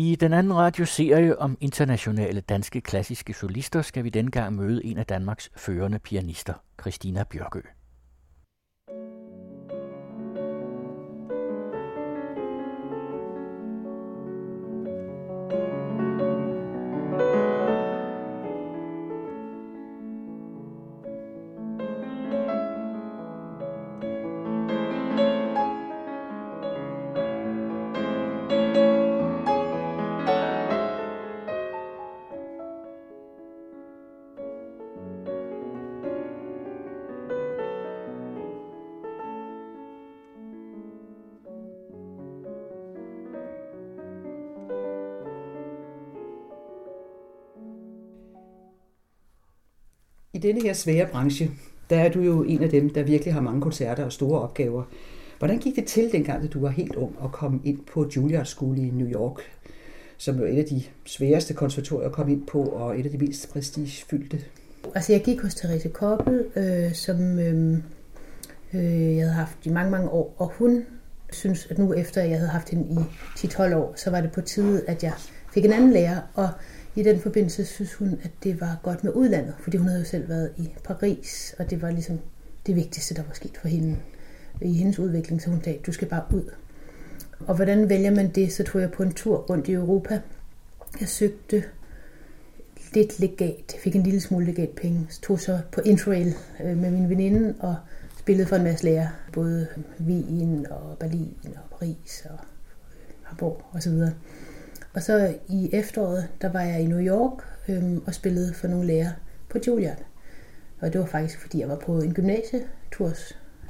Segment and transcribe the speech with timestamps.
[0.00, 5.06] I den anden radioserie om internationale danske klassiske solister skal vi dengang møde en af
[5.06, 7.60] Danmarks førende pianister, Christina Bjørkø.
[50.48, 51.50] Denne her svære branche,
[51.90, 54.82] der er du jo en af dem, der virkelig har mange koncerter og store opgaver.
[55.38, 58.46] Hvordan gik det til dengang, da du var helt ung og kom ind på Juilliard
[58.46, 59.40] School i New York,
[60.16, 63.10] som jo er et af de sværeste konservatorier at komme ind på, og et af
[63.10, 64.40] de mest prestigefyldte?
[64.94, 67.78] Altså jeg gik hos Therese Koppel, øh, som øh,
[68.74, 70.84] øh, jeg havde haft i mange, mange år, og hun
[71.32, 72.96] synes, at nu efter jeg havde haft hende i
[73.38, 75.12] 10-12 år, så var det på tide, at jeg
[75.54, 76.48] fik en anden lærer, og
[76.98, 80.06] i den forbindelse synes hun, at det var godt med udlandet, fordi hun havde jo
[80.06, 82.20] selv været i Paris, og det var ligesom
[82.66, 83.96] det vigtigste, der var sket for hende
[84.60, 86.50] i hendes udvikling, så hun sagde, du skal bare ud.
[87.46, 88.52] Og hvordan vælger man det?
[88.52, 90.20] Så tog jeg på en tur rundt i Europa.
[91.00, 91.64] Jeg søgte
[92.94, 93.76] lidt legat.
[93.78, 95.06] Fik en lille smule legat penge.
[95.10, 97.76] Så tog så på Interrail øh, med min veninde og
[98.18, 99.08] spillede for en masse lærer.
[99.32, 99.66] Både
[100.00, 102.38] Wien og Berlin og Paris og
[103.22, 104.12] Hamburg og så videre.
[104.98, 107.32] Og så i efteråret, der var jeg i New York
[107.68, 109.12] øhm, og spillede for nogle lærere
[109.48, 110.02] på Juilliard.
[110.80, 113.12] Og det var faktisk, fordi jeg var på en gymnasietur,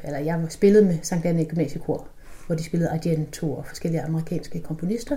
[0.04, 2.08] eller jeg var spillet med Sankt Anne Gymnasiekor,
[2.46, 5.16] hvor de spillede Argento og forskellige amerikanske komponister.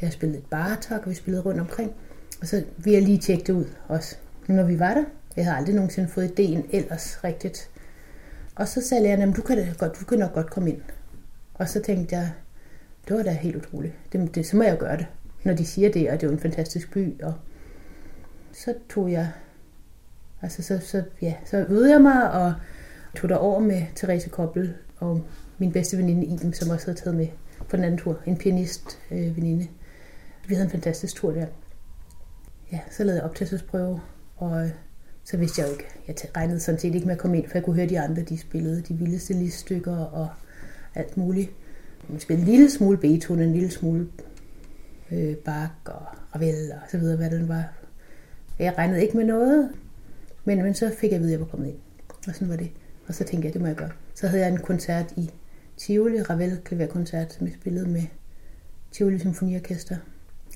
[0.00, 1.92] Jeg spillede et Bartok, og vi spillede rundt omkring.
[2.40, 5.04] Og så vil jeg lige tjekke det ud også, når vi var der.
[5.36, 7.70] Jeg havde aldrig nogensinde fået ideen ellers rigtigt.
[8.54, 10.80] Og så sagde læreren, du kan, godt, du kan nok godt komme ind.
[11.54, 12.30] Og så tænkte jeg,
[13.08, 13.94] det var da helt utroligt.
[14.12, 15.06] Det, det, så må jeg jo gøre det,
[15.44, 17.22] når de siger det, og det er jo en fantastisk by.
[17.22, 17.34] Og
[18.52, 19.28] så tog jeg,
[20.42, 22.54] altså så, så, ja, så øvede jeg mig og
[23.16, 25.24] tog der over med Therese Koppel og
[25.58, 27.28] min bedste veninde Iben, som også havde taget med
[27.68, 28.18] på den anden tur.
[28.26, 29.68] En pianist øh, veninde.
[30.46, 31.46] Vi havde en fantastisk tur der.
[32.72, 34.00] Ja, så lavede jeg optagelsesprøve,
[34.36, 34.70] og øh,
[35.24, 37.58] så vidste jeg jo ikke, jeg regnede sådan set ikke med at komme ind, for
[37.58, 40.28] jeg kunne høre de andre, de spillede de vildeste liststykker og
[40.94, 41.50] alt muligt
[42.08, 44.08] man spillede en lille smule Beethoven, en lille smule
[45.12, 46.02] øh, Bach og
[46.34, 47.72] Ravel og så videre, hvad det var.
[48.58, 49.70] Jeg regnede ikke med noget,
[50.44, 51.78] men, men så fik jeg at vide, at jeg var kommet ind.
[52.28, 52.70] Og sådan var det.
[53.06, 53.90] Og så tænkte jeg, det må jeg gøre.
[54.14, 55.30] Så havde jeg en koncert i
[55.76, 58.02] Tivoli, Ravel klaverkoncert, som jeg spillede med
[58.92, 59.96] Tivoli Symfoniorkester.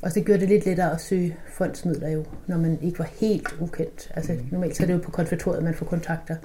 [0.02, 3.56] Og det gjorde det lidt lettere at søge fondsmidler jo, når man ikke var helt
[3.60, 4.12] ukendt.
[4.14, 4.48] Altså mm.
[4.52, 6.36] normalt så er det jo på konservatoriet, man får kontakter.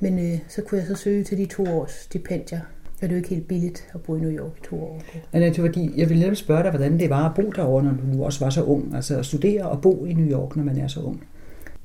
[0.00, 2.60] Men øh, så kunne jeg så søge til de to års stipendier,
[3.02, 5.02] er det jo ikke helt billigt at bo i New York i to år.
[5.32, 7.84] Men det var fordi, jeg ville netop spørge dig, hvordan det var at bo derovre,
[7.84, 8.94] når du også var så ung.
[8.94, 11.26] Altså at studere og bo i New York, når man er så ung.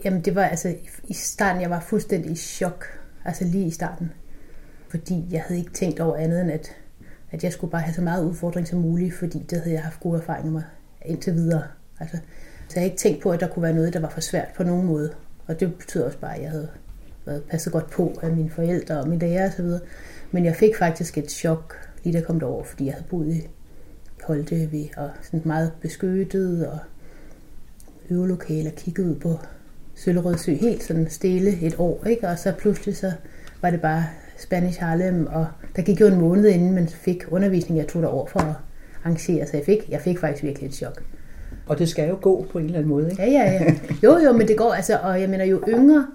[0.03, 0.75] Jamen det var altså,
[1.07, 2.85] i starten, jeg var fuldstændig i chok.
[3.25, 4.11] Altså lige i starten.
[4.89, 6.71] Fordi jeg havde ikke tænkt over andet end, at,
[7.31, 9.99] at jeg skulle bare have så meget udfordring som muligt, fordi det havde jeg haft
[9.99, 10.61] gode erfaringer med
[11.05, 11.63] indtil videre.
[11.99, 12.17] Altså,
[12.67, 14.47] så jeg havde ikke tænkt på, at der kunne være noget, der var for svært
[14.57, 15.13] på nogen måde.
[15.47, 16.69] Og det betyder også bare, at jeg havde
[17.25, 19.65] været passet godt på af mine forældre og mine lærer osv.
[20.31, 23.33] Men jeg fik faktisk et chok, lige da jeg kom derover, fordi jeg havde boet
[23.33, 23.47] i
[24.23, 26.77] Holte ved og sådan meget beskyttet og
[28.09, 29.39] øvelokaler kigget ud på
[29.95, 32.27] Søllerød Sø helt sådan stille et år, ikke?
[32.27, 33.11] og så pludselig så
[33.61, 34.03] var det bare
[34.37, 38.25] Spanish Harlem, og der gik jo en måned inden man fik undervisning, jeg tog derover
[38.25, 38.55] for at
[39.03, 41.03] arrangere, så jeg fik, jeg fik faktisk virkelig et chok.
[41.67, 43.23] Og det skal jo gå på en eller anden måde, ikke?
[43.23, 43.75] Ja, ja, ja.
[44.03, 46.07] Jo, jo, men det går, altså, og jeg mener, jo yngre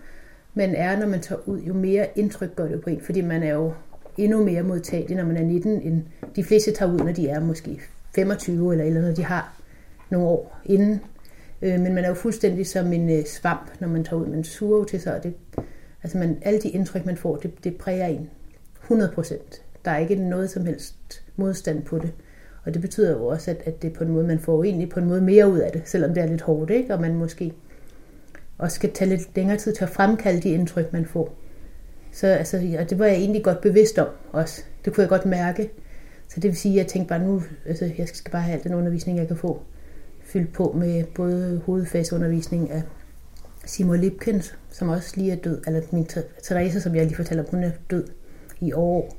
[0.55, 3.43] man er, når man tager ud, jo mere indtryk gør det på en, fordi man
[3.43, 3.73] er jo
[4.19, 6.03] endnu mere modtagelig, når man er 19, end
[6.37, 7.81] de fleste tager ud, når de er måske
[8.15, 9.61] 25 eller eller når de har
[10.11, 11.01] nogle år inden.
[11.63, 14.27] Øh, men man er jo fuldstændig som en øh, svamp, når man tager ud.
[14.27, 15.35] Man suger til sig, og det,
[16.03, 18.31] altså man, alle de indtryk, man får, det, det præger en
[18.83, 19.63] 100 procent.
[19.85, 22.13] Der er ikke noget som helst modstand på det.
[22.65, 25.01] Og det betyder jo også, at, at det på en måde, man får egentlig på
[25.01, 26.95] en måde mere ud af det, selvom det er lidt hårdt, ikke?
[26.95, 27.53] og man måske
[28.59, 31.35] også skal tage lidt længere tid til at fremkalde de indtryk, man får.
[32.15, 34.63] Så altså, ja, det var jeg egentlig godt bevidst om også.
[34.85, 35.71] Det kunne jeg godt mærke.
[36.29, 38.65] Så det vil sige, at jeg tænkte bare nu, altså jeg skal bare have al
[38.65, 39.63] den undervisning, jeg kan få
[40.25, 42.83] fyldt på med både hovedfagsundervisning af
[43.67, 46.09] Simon Lipkens, som også lige er død, eller min
[46.43, 48.05] Therese, som jeg lige fortalte om, hun er død
[48.61, 49.17] i år.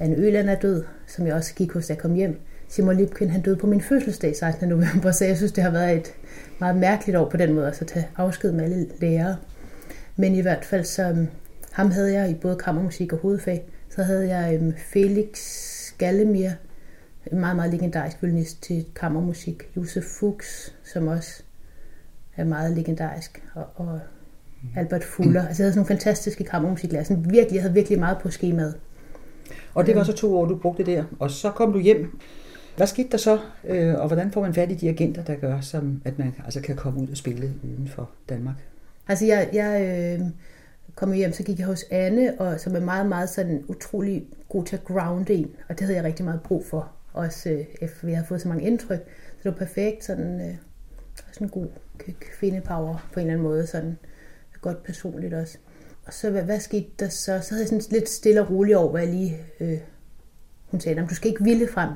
[0.00, 2.40] Anne Øland er død, som jeg også gik hos, da jeg kom hjem.
[2.68, 4.68] Simon Lipkin, han døde på min fødselsdag 16.
[4.68, 6.14] november, så jeg synes, det har været et
[6.58, 9.36] meget mærkeligt år på den måde, altså at tage afsked med alle lærere.
[10.16, 11.26] Men i hvert fald, så
[11.80, 13.64] ham havde jeg i både kammermusik og hovedfag.
[13.90, 15.38] Så havde jeg øhm, Felix
[15.98, 16.50] Gallemir,
[17.32, 19.62] en meget, meget legendarisk violinist til kammermusik.
[19.76, 21.42] Josef Fuchs, som også
[22.36, 23.42] er meget legendarisk.
[23.54, 24.00] Og, og
[24.76, 25.46] Albert Fuller.
[25.46, 27.04] Altså jeg havde sådan nogle fantastiske kammermusiklærer.
[27.04, 28.74] Sådan virkelig, jeg havde virkelig meget på skemaet.
[29.74, 31.04] Og det var så to år, du brugte der.
[31.18, 32.18] Og så kom du hjem.
[32.76, 35.60] Hvad skete der så, øh, og hvordan får man fat i de agenter, der gør,
[35.60, 38.56] som at man altså kan komme ud og spille uden for Danmark?
[39.08, 39.82] Altså jeg, jeg
[40.20, 40.26] øh,
[40.94, 44.64] kom hjem, så gik jeg hos Anne, og som er meget, meget sådan utrolig god
[44.64, 48.06] til at grounde en, og det havde jeg rigtig meget brug for, også øh, efter
[48.06, 48.98] vi havde fået så mange indtryk.
[49.08, 50.54] Så det var perfekt, sådan, øh,
[51.32, 51.66] sådan en god
[52.20, 53.96] kvindepower på en eller anden måde, sådan
[54.60, 55.58] godt personligt også.
[56.06, 57.40] Og så hvad, hvad skete der så?
[57.42, 59.36] Så havde jeg sådan lidt stille og roligt over, hvad jeg lige...
[59.60, 59.78] Øh,
[60.66, 61.90] hun sagde, du skal ikke ville frem,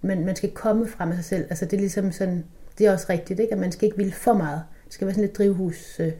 [0.00, 1.46] men man skal komme frem af sig selv.
[1.50, 2.44] Altså det er ligesom sådan,
[2.78, 3.52] det er også rigtigt, ikke?
[3.52, 4.62] at man skal ikke ville for meget.
[4.84, 6.00] Det skal være sådan lidt drivhus.
[6.00, 6.12] øh,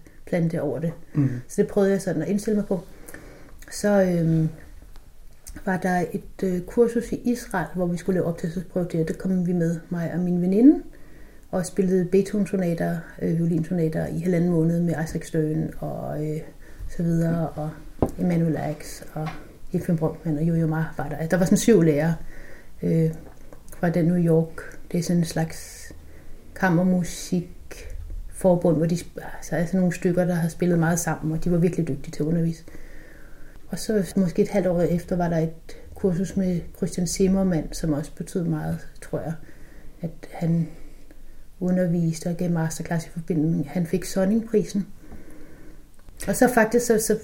[0.61, 0.93] over det.
[1.15, 1.29] Mm.
[1.49, 2.81] Så det prøvede jeg sådan at indstille mig på.
[3.71, 4.49] Så øh,
[5.65, 9.05] var der et øh, kursus i Israel, hvor vi skulle lave optagelsesprøve der.
[9.05, 10.83] Det kom vi med, mig og min veninde
[11.51, 16.41] og spillede Beethoven-sonater, øh, violinsonater i halvanden måned med Isaac Stern og øh,
[16.97, 17.71] så videre, og
[18.19, 19.29] Emanuel Ax og
[19.73, 21.27] Efraim Brugman og Jojo Ma var der.
[21.27, 22.15] Der var sådan syv lærere
[22.83, 23.11] øh,
[23.77, 24.79] fra den New York.
[24.93, 25.93] Det er sådan en slags
[26.55, 27.51] kammermusik
[28.41, 28.99] forbund, hvor de
[29.37, 32.13] altså, er sådan nogle stykker, der har spillet meget sammen, og de var virkelig dygtige
[32.13, 32.65] til at undervise.
[33.69, 37.93] Og så måske et halvt år efter var der et kursus med Christian Zimmermann, som
[37.93, 39.33] også betød meget, tror jeg.
[40.01, 40.69] At han
[41.61, 44.87] underviste og gav masterclass i forbindelse Han fik Sonning-prisen.
[46.29, 47.15] Og så faktisk, så, så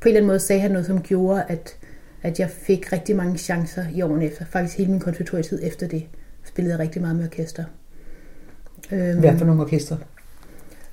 [0.00, 1.76] på en eller anden måde sagde han noget, som gjorde, at,
[2.22, 4.44] at jeg fik rigtig mange chancer i årene efter.
[4.44, 6.06] Faktisk hele min konservatorietid efter det
[6.44, 7.64] spillede jeg rigtig meget med orkester.
[8.92, 9.96] Øhm, Hvad for nogle orkester?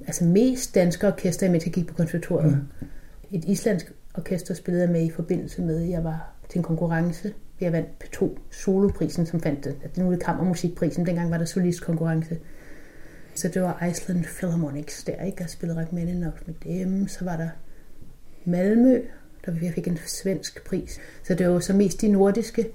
[0.08, 2.52] Altså mest danske orkester, jeg med til at gik på konservatoriet.
[2.52, 2.88] Mm.
[3.32, 7.34] Et islandsk orkester spillede jeg med i forbindelse med, at jeg var til en konkurrence.
[7.62, 9.98] Jeg vandt P2 Soloprisen, som fandt det.
[9.98, 11.06] Nu er det kammermusikprisen.
[11.06, 12.30] Dengang var der solistkonkurrence.
[12.30, 12.48] konkurrence
[13.36, 15.38] så det var Iceland Philharmonics der, ikke?
[15.40, 17.08] Jeg spillede Rachmaninoff med dem.
[17.08, 17.50] Så var der
[18.46, 19.02] Malmø,
[19.46, 21.00] der vi fik en svensk pris.
[21.24, 22.68] Så det var så mest de nordiske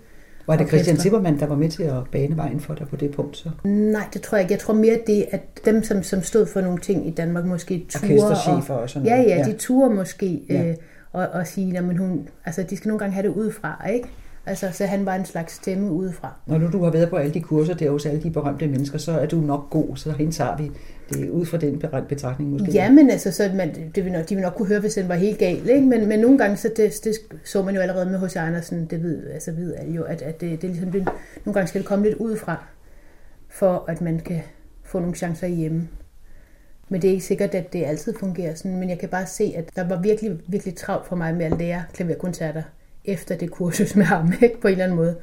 [0.46, 3.10] var det Christian Zimmermann, der var med til at bane vejen for dig på det
[3.10, 3.36] punkt?
[3.36, 3.50] Så?
[3.64, 4.52] Nej, det tror jeg ikke.
[4.52, 7.86] Jeg tror mere det, at dem, som, som stod for nogle ting i Danmark, måske
[7.88, 9.28] ture og, og sådan noget.
[9.28, 10.68] Ja, ja, de ture måske ja.
[10.68, 10.76] øh,
[11.12, 14.08] og, og sige, at hun, altså, de skal nogle gange have det udefra, ikke?
[14.46, 16.32] Altså, så han var en slags stemme udefra.
[16.46, 18.98] Når nu du har været på alle de kurser der hos alle de berømte mennesker,
[18.98, 20.70] så er du nok god, så indtager vi
[21.10, 22.70] det er ud fra den betragtning måske.
[22.72, 25.08] Ja, men altså, så man, det vil nok, de vil nok kunne høre, hvis den
[25.08, 25.86] var helt gal, ikke?
[25.86, 27.14] Men, men nogle gange, så det, det,
[27.44, 28.36] så man jo allerede med H.C.
[28.36, 31.08] Andersen, det ved, altså ved alle jo, at, at det, det, ligesom, det,
[31.44, 32.64] nogle gange skal det komme lidt udefra,
[33.48, 34.40] for at man kan
[34.84, 35.88] få nogle chancer hjemme.
[36.88, 39.54] Men det er ikke sikkert, at det altid fungerer sådan, men jeg kan bare se,
[39.56, 42.62] at der var virkelig, virkelig travlt for mig med at lære klaverkoncerter
[43.04, 44.60] efter det kursus med ham, ikke?
[44.60, 45.16] på en eller anden måde.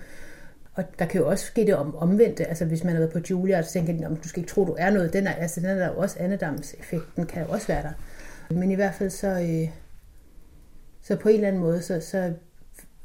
[0.76, 3.20] Og der kan jo også ske det om omvendte, altså hvis man har været på
[3.30, 5.14] Julia, så tænker man, du skal ikke tro, du er noget.
[5.14, 7.92] Den er, altså, den er der jo også, andedamseffekten, kan jo også være der.
[8.54, 9.70] Men i hvert fald så, øh,
[11.02, 12.34] så på en eller anden måde, så, så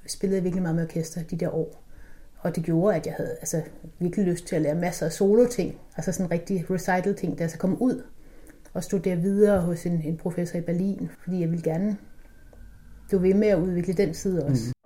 [0.07, 1.85] spillede jeg virkelig meget med orkester de der år.
[2.39, 3.63] Og det gjorde, at jeg havde altså,
[3.99, 5.79] virkelig lyst til at lære masser af solo-ting.
[5.97, 8.03] Altså sådan rigtig recital-ting, der så kom ud
[8.75, 11.97] og studere videre hos en, en professor i Berlin, fordi jeg ville gerne
[13.13, 14.67] du ved med at udvikle den side også.
[14.67, 14.78] Mm.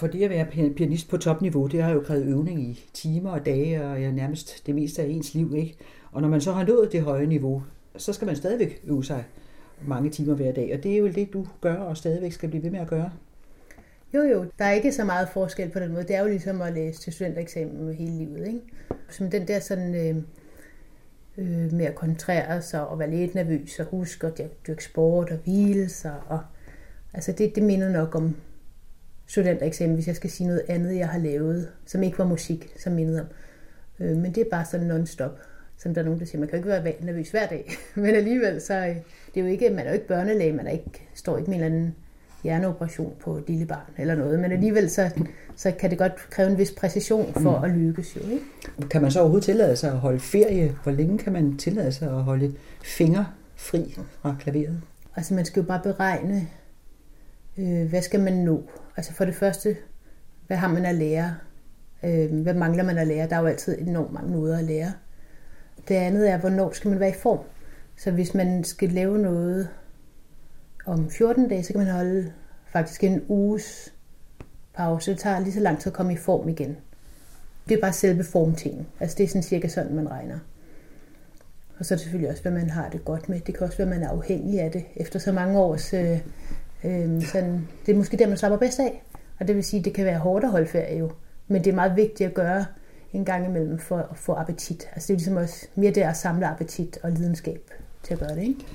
[0.00, 3.46] For det at være pianist på topniveau, det har jo krævet øvning i timer og
[3.46, 5.54] dage, og ja, nærmest det meste af ens liv.
[5.56, 5.76] Ikke?
[6.12, 7.62] Og når man så har nået det høje niveau,
[7.96, 9.24] så skal man stadigvæk øve sig
[9.86, 10.74] mange timer hver dag.
[10.74, 13.10] Og det er jo det, du gør, og stadigvæk skal blive ved med at gøre.
[14.14, 14.44] Jo, jo.
[14.58, 16.02] Der er ikke så meget forskel på den måde.
[16.02, 18.46] Det er jo ligesom at læse til studentereksamen hele livet.
[18.46, 18.60] Ikke?
[19.08, 19.94] Som den der sådan...
[19.94, 20.22] Øh
[21.38, 25.36] øh, med at koncentrere sig og være lidt nervøs og huske at dyrke sport og
[25.36, 26.14] hvile sig.
[26.28, 26.40] Og,
[27.14, 28.36] altså det, det minder nok om
[29.30, 32.92] studentereksamen, hvis jeg skal sige noget andet, jeg har lavet, som ikke var musik, som
[32.92, 33.26] mindede om.
[34.00, 35.38] Øh, men det er bare sådan non-stop.
[35.78, 37.72] Som der er nogen, der siger, man kan jo ikke være nervøs hver dag.
[37.94, 38.96] men alligevel, så øh,
[39.34, 41.58] det er jo ikke, man er jo ikke børnelæge, man er ikke, står ikke med
[41.58, 41.94] en eller anden
[42.42, 45.10] hjerneoperation på et lille barn eller noget, men alligevel så,
[45.56, 47.64] så kan det godt kræve en vis præcision for mm.
[47.64, 48.20] at lykkes jo.
[48.20, 48.88] Ikke?
[48.90, 50.76] Kan man så overhovedet tillade sig at holde ferie?
[50.82, 54.80] Hvor længe kan man tillade sig at holde fingre fri fra klaveret?
[55.16, 56.48] Altså man skal jo bare beregne,
[57.60, 58.62] øh, hvad skal man nå?
[58.96, 59.76] Altså for det første,
[60.46, 61.34] hvad har man at lære?
[62.04, 63.28] Øh, hvad mangler man at lære?
[63.28, 64.92] Der er jo altid enormt mange måder at lære.
[65.88, 67.38] Det andet er, hvornår skal man være i form?
[67.96, 69.68] Så hvis man skal lave noget
[70.86, 72.32] om 14 dage, så kan man holde
[72.72, 73.94] faktisk en uges
[74.74, 75.10] pause.
[75.10, 76.76] Det tager lige så lang tid at komme i form igen.
[77.68, 78.86] Det er bare selve formtingen.
[79.00, 80.38] Altså det er sådan cirka sådan, man regner.
[81.78, 83.40] Og så er det selvfølgelig også, hvad man har det godt med.
[83.40, 84.84] Det kan også være, at man er afhængig af det.
[84.96, 85.94] Efter så mange års...
[85.94, 86.20] Øh,
[86.84, 89.02] øh, sådan, det er måske der, man slapper bedst af.
[89.40, 91.10] Og det vil sige, at det kan være hårdt at holde ferie jo.
[91.48, 92.64] Men det er meget vigtigt at gøre
[93.12, 94.88] en gang imellem for at få appetit.
[94.92, 97.70] Altså det er ligesom også mere det at samle appetit og lidenskab
[98.02, 98.42] til at gøre det.
[98.42, 98.66] Ikke?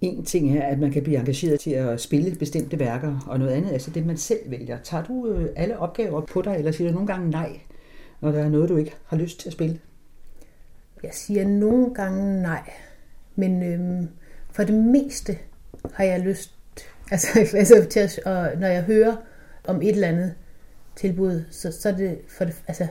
[0.00, 3.52] En ting er, at man kan blive engageret til at spille bestemte værker, og noget
[3.52, 4.78] andet er så det, man selv vælger.
[4.82, 7.60] Tager du øh, alle opgaver på dig, eller siger du nogle gange nej,
[8.20, 9.80] når der er noget, du ikke har lyst til at spille?
[11.02, 12.70] Jeg siger nogle gange nej,
[13.36, 14.08] men øhm,
[14.50, 15.38] for det meste
[15.92, 16.57] har jeg lyst,
[17.10, 19.16] altså, altså til at, og når jeg hører
[19.64, 20.34] om et eller andet
[20.96, 22.86] tilbud, så, så er det for det, altså,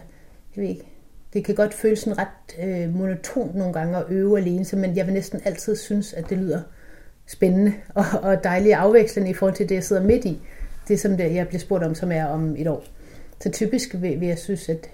[0.56, 0.88] jeg ved ikke,
[1.34, 4.96] det kan godt føles sådan ret øh, monotont nogle gange at øve alene, så, men
[4.96, 6.62] jeg vil næsten altid synes, at det lyder
[7.28, 10.42] spændende og, og dejligt afvekslende i forhold til det, jeg sidder midt i.
[10.88, 12.84] Det, som det, jeg bliver spurgt om, som er om et år.
[13.40, 14.90] Så typisk vil, vil jeg synes, at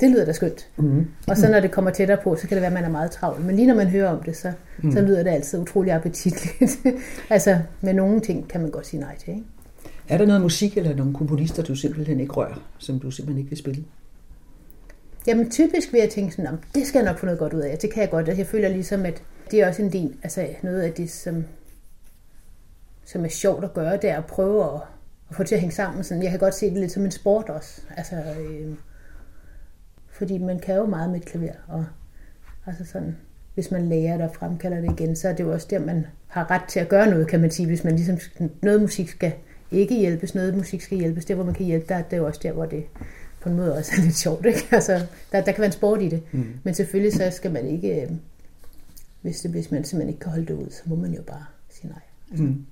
[0.00, 0.68] det lyder da skønt.
[0.76, 1.06] Mm.
[1.28, 3.10] Og så når det kommer tættere på, så kan det være, at man er meget
[3.10, 3.40] travl.
[3.40, 4.52] Men lige når man hører om det, så,
[4.82, 4.92] mm.
[4.92, 6.78] så lyder det altid utrolig appetitligt.
[7.30, 9.30] altså med nogle ting kan man godt sige nej til.
[9.30, 9.44] Ikke?
[10.08, 13.50] Er der noget musik eller nogle komponister, du simpelthen ikke rører, som du simpelthen ikke
[13.50, 13.84] vil spille?
[15.26, 17.78] Jamen typisk vil jeg tænke sådan, det skal jeg nok få noget godt ud af.
[17.78, 18.28] Det kan jeg godt.
[18.28, 21.44] Jeg føler ligesom, at det er også en del, altså noget af det, som,
[23.04, 24.80] som er sjovt at gøre, det er at prøve at,
[25.30, 26.04] at få det til at hænge sammen.
[26.04, 27.80] Sådan, jeg kan godt se det lidt som en sport også.
[27.96, 28.74] Altså, øh,
[30.18, 31.84] fordi man kan jo meget med et klaver, og
[32.66, 33.16] altså sådan,
[33.54, 36.06] hvis man lærer det og fremkalder det igen, så er det jo også der, man
[36.26, 37.66] har ret til at gøre noget, kan man sige.
[37.66, 38.18] Hvis man ligesom,
[38.62, 39.32] noget musik skal
[39.70, 42.26] ikke hjælpes, noget musik skal hjælpes, der hvor man kan hjælpe, der, det er jo
[42.26, 42.84] også der, hvor det
[43.40, 44.46] på en måde også er lidt sjovt.
[44.46, 44.68] Ikke?
[44.72, 44.92] Altså,
[45.32, 46.46] der, der kan være en sport i det, mm.
[46.62, 48.10] men selvfølgelig så skal man ikke, øh,
[49.22, 51.44] hvis, det, hvis man simpelthen ikke kan holde det ud, så må man jo bare
[51.70, 52.02] sige nej.
[52.30, 52.44] Altså.
[52.44, 52.64] Mm.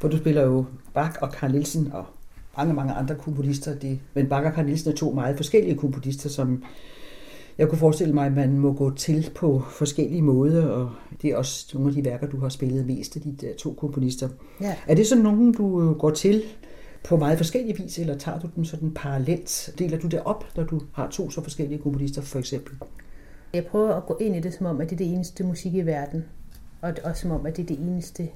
[0.00, 2.06] For du spiller jo Bach og Carl Nielsen og
[2.58, 3.74] mange, mange andre komponister.
[3.74, 6.62] Det, men og Carl Nielsen er to meget forskellige komponister, som
[7.58, 10.90] jeg kunne forestille mig, at man må gå til på forskellige måder, og
[11.22, 13.72] det er også nogle af de værker, du har spillet mest af de der to
[13.72, 14.28] komponister.
[14.60, 14.76] Ja.
[14.88, 16.42] Er det sådan nogen, du går til
[17.04, 19.74] på meget forskellige vis, eller tager du dem sådan parallelt?
[19.78, 22.74] Deler du det op, når du har to så forskellige komponister, for eksempel?
[23.54, 25.74] Jeg prøver at gå ind i det, som om, at det er det eneste musik
[25.74, 26.24] i verden.
[26.80, 28.28] Og også som om, at det er det eneste,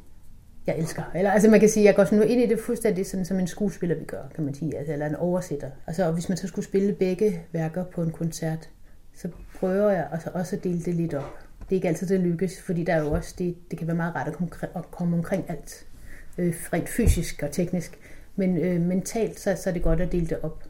[0.66, 1.02] jeg elsker.
[1.14, 3.38] Eller, altså man kan sige, jeg går sådan nu ind i det fuldstændig sådan, som
[3.38, 4.78] en skuespiller vi gør, kan man sige.
[4.78, 5.70] Altså, eller en oversætter.
[5.86, 8.68] Altså, og hvis man så skulle spille begge værker på en koncert,
[9.14, 9.28] så
[9.58, 11.38] prøver jeg altså også at dele det lidt op.
[11.60, 13.96] Det er ikke altid, det lykkes, fordi der er jo også det, det kan være
[13.96, 15.86] meget rart at komme, at komme omkring alt.
[16.38, 17.98] Øh, rent fysisk og teknisk.
[18.36, 20.64] Men øh, mentalt, så, så er det godt at dele det op.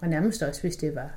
[0.00, 1.10] Og nærmest også, hvis det var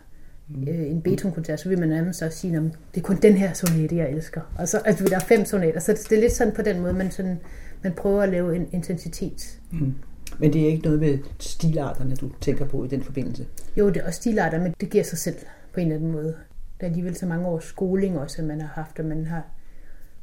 [0.68, 3.54] øh, en Beethoven-koncert, så vil man nærmest også sige, at det er kun den her
[3.54, 4.42] sonate, jeg elsker.
[4.58, 6.80] Og så, altså, der er fem sonater, så det, det er lidt sådan på den
[6.80, 7.40] måde, man, sådan,
[7.84, 9.60] man prøver at lave en intensitet.
[9.72, 9.94] Mm.
[10.40, 13.46] Men det er ikke noget med stilarterne, du tænker på i den forbindelse?
[13.78, 15.36] Jo, det er også stilarter, men det giver sig selv
[15.74, 16.36] på en eller anden måde.
[16.80, 19.44] Der er alligevel så mange års skoling også, at man har haft, at man har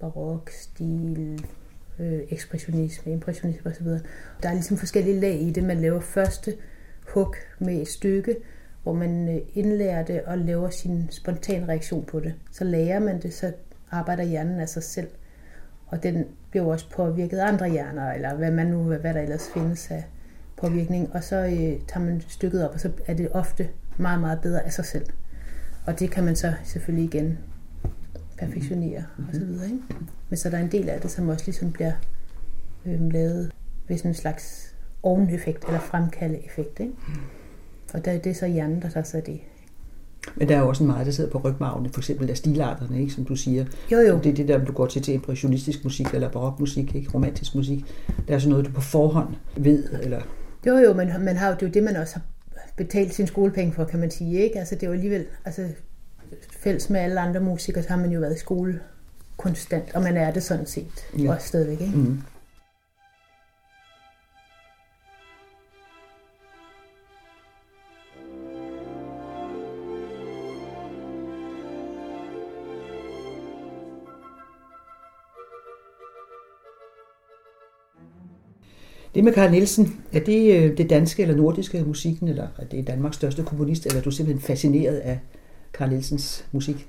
[0.00, 1.40] barok, stil,
[1.99, 3.87] øh, ekspressionisme, impressionisme osv.
[4.42, 5.64] Der er ligesom forskellige lag i det.
[5.64, 6.54] Man laver første
[7.14, 8.37] hug med et stykke,
[8.82, 12.35] hvor man øh, indlærer det og laver sin spontan reaktion på det.
[12.52, 13.52] Så lærer man det, så
[13.90, 15.08] arbejder hjernen af sig selv.
[15.87, 19.50] Og den bliver også påvirket af andre hjerner, eller hvad, man nu, hvad der ellers
[19.54, 20.04] findes af
[20.56, 21.14] påvirkning.
[21.14, 24.64] Og så øh, tager man stykket op, og så er det ofte meget, meget bedre
[24.64, 25.06] af sig selv.
[25.87, 27.38] Og det kan man så selvfølgelig igen
[28.38, 29.35] perfektionere mm-hmm.
[29.35, 29.64] osv.
[29.64, 29.78] Ikke?
[30.28, 31.92] Men så der er en del af det, som også ligesom bliver
[32.87, 33.52] øh, lavet
[33.88, 36.80] ved sådan en slags oveneffekt eller fremkalde effekt.
[36.80, 36.92] Ikke?
[37.08, 37.14] Mm.
[37.95, 39.40] Og der, det er så hjernen, der tager sig det.
[40.37, 43.12] Men der er jo også meget, der sidder på rygmavene, for eksempel af stilarterne, ikke,
[43.12, 43.64] som du siger.
[43.92, 44.18] Jo, jo.
[44.18, 47.11] Det er det der, du går til, til impressionistisk musik eller barokmusik, ikke?
[47.14, 47.85] romantisk musik.
[48.26, 49.85] Det er sådan noget, du på forhånd ved.
[50.02, 50.21] Eller...
[50.66, 52.23] Jo, jo, men man har, det er jo det, man også har
[52.76, 54.42] betalt sin skolepenge for, kan man sige.
[54.42, 54.59] Ikke?
[54.59, 55.68] Altså, det er jo alligevel, altså,
[56.50, 58.80] fælles med alle andre musikere, så har man jo været i skole
[59.37, 61.35] konstant, og man er det sådan set ja.
[61.35, 61.80] også stadigvæk.
[61.80, 61.97] Ikke?
[61.97, 62.23] Mm.
[79.15, 82.87] Det med Karl Nielsen, er det øh, det danske eller nordiske musikken, eller er det
[82.87, 85.21] Danmarks største komponist, eller er du simpelthen fascineret af
[85.73, 86.88] Karl Nielsens musik?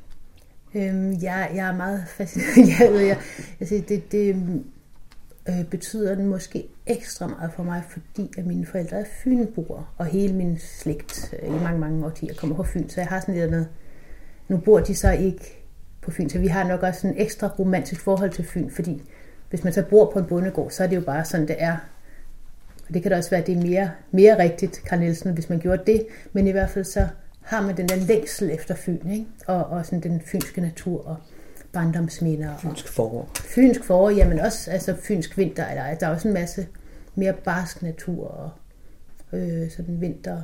[0.76, 2.58] Øhm, jeg, jeg er meget fascineret.
[2.80, 3.18] jeg, jeg,
[3.60, 4.36] jeg det, det
[5.50, 10.06] øh, betyder den måske ekstra meget for mig, fordi at mine forældre er fynboer, og
[10.06, 13.36] hele min slægt øh, i mange, mange årtier kommer fra Fyn, så jeg har sådan
[13.36, 13.68] lidt noget,
[14.48, 15.64] nu bor de så ikke
[16.02, 19.02] på Fyn, så vi har nok også en ekstra romantisk forhold til Fyn, fordi
[19.50, 21.78] hvis man så bor på en bondegård, så er det jo bare sådan, det er.
[22.90, 25.50] Og det kan da også være, at det er mere, mere rigtigt, Karl Nielsen, hvis
[25.50, 27.08] man gjorde det, men i hvert fald så
[27.42, 29.26] har man den der længsel efter Fyn, ikke?
[29.48, 31.18] Og, og sådan den fynske natur og
[31.74, 32.58] barndomsminder.
[32.58, 33.30] Fynsk forår.
[33.36, 35.68] Fynsk forår, jamen også altså fynsk vinter.
[35.68, 36.68] Eller, der er også en masse
[37.16, 38.52] mere barsk natur og
[39.40, 40.42] øh, sådan vinter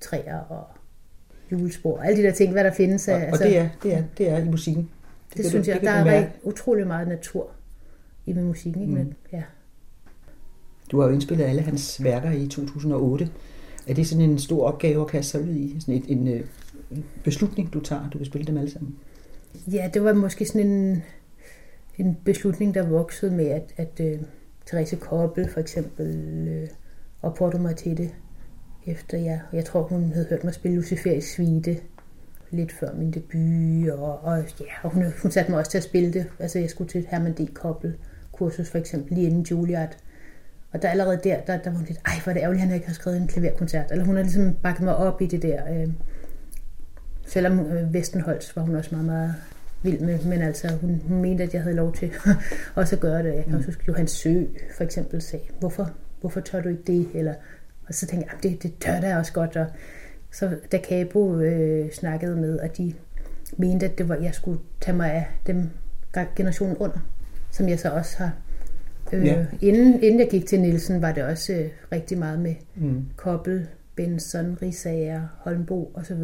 [0.00, 0.66] træer og
[1.52, 2.00] julespor.
[2.00, 3.08] Alle de der ting, hvad der findes.
[3.08, 4.90] Og, altså, og det, er, det, er, det er i musikken.
[5.28, 7.50] Det, det synes du, jeg, det der er utrolig meget natur
[8.26, 8.76] i min musik.
[8.76, 8.86] Ikke?
[8.86, 8.92] Mm.
[8.92, 9.42] Men, ja.
[10.90, 13.30] Du har jo indspillet alle hans værker i 2008.
[13.86, 15.76] Er det sådan en stor opgave at kaste sig ud i?
[15.80, 16.40] Sådan et, en, øh,
[16.90, 18.96] en beslutning, du tager, du vil spille dem alle sammen?
[19.72, 21.02] Ja, det var måske sådan en,
[21.98, 24.26] en beslutning, der voksede med, at, at uh,
[24.66, 26.08] Therese Koppel for eksempel
[26.62, 26.68] uh,
[27.22, 28.10] opfordrede mig til det,
[28.86, 31.78] efter jeg, jeg tror, hun havde hørt mig spille Lucifer i Svite
[32.50, 35.84] lidt før min debut, og, og, ja, og hun, hun satte mig også til at
[35.84, 36.26] spille det.
[36.38, 37.54] Altså, jeg skulle til Herman D.
[37.54, 37.94] Koppel
[38.32, 39.96] kursus for eksempel, lige inden Juilliard.
[40.76, 42.68] Og der allerede der, der, der var hun lidt, ej, hvor er det ærgerligt, at
[42.68, 43.90] han ikke har skrevet en klaverkoncert.
[43.90, 45.62] Eller hun har ligesom bakket mig op i det der.
[45.74, 45.88] Øh,
[47.26, 49.34] selvom øh, Vestenholz var hun også meget, meget
[49.82, 52.12] vild med, men altså, hun, hun mente, at jeg havde lov til
[52.74, 53.34] også at gøre det.
[53.34, 54.44] Jeg kan også huske, Johan Sø
[54.76, 57.08] for eksempel sagde, hvorfor, hvorfor tør du ikke det?
[57.14, 57.34] Eller,
[57.88, 59.56] og så tænkte jeg, det, det tør da også godt.
[59.56, 59.66] Og
[60.32, 62.94] så da Cabo øh, snakkede med, at de
[63.56, 65.70] mente, at det var, jeg skulle tage mig af dem
[66.36, 66.98] generationen under,
[67.50, 68.32] som jeg så også har
[69.12, 69.46] Øh, ja.
[69.60, 73.02] inden, inden jeg gik til Nielsen, var det også øh, rigtig meget med mm.
[73.16, 73.66] Koppel,
[73.96, 76.22] Benson, Risager, Holmbo osv.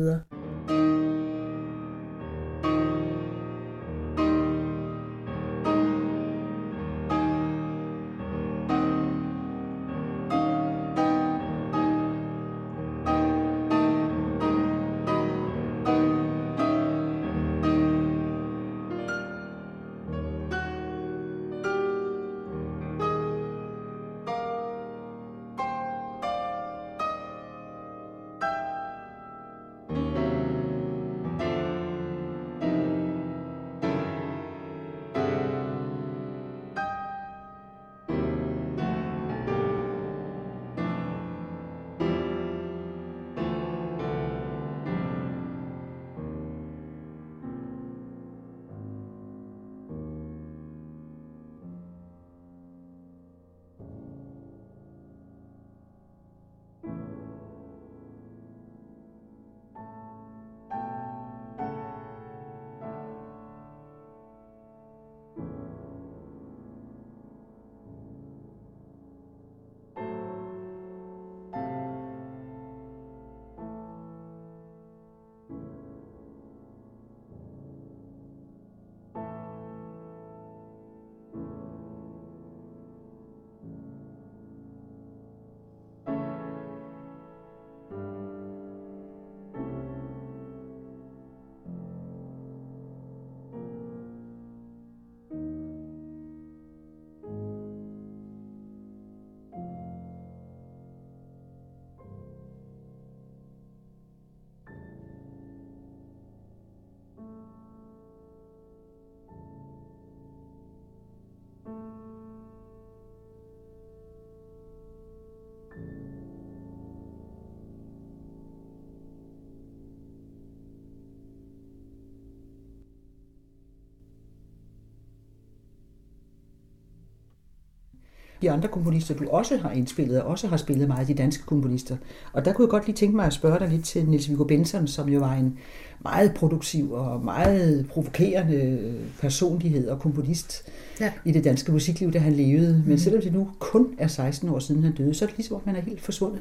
[128.42, 131.96] de andre komponister, du også har indspillet, og også har spillet meget, de danske komponister.
[132.32, 134.44] Og der kunne jeg godt lige tænke mig at spørge dig lidt til Niels Viggo
[134.44, 135.58] Benson, som jo var en
[136.02, 140.62] meget produktiv og meget provokerende personlighed og komponist
[141.00, 141.12] ja.
[141.24, 142.72] i det danske musikliv, da han levede.
[142.72, 142.98] Men mm.
[142.98, 145.66] selvom det nu kun er 16 år siden han døde, så er det ligesom, at
[145.66, 146.40] man er helt forsvundet.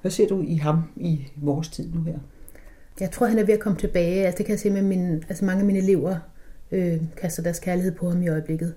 [0.00, 2.18] Hvad ser du i ham i vores tid nu her?
[3.00, 4.26] Jeg tror, han er ved at komme tilbage.
[4.26, 6.16] Altså, det kan jeg se med mine, altså mange af mine elever
[6.72, 8.74] øh, kaster deres kærlighed på ham i øjeblikket.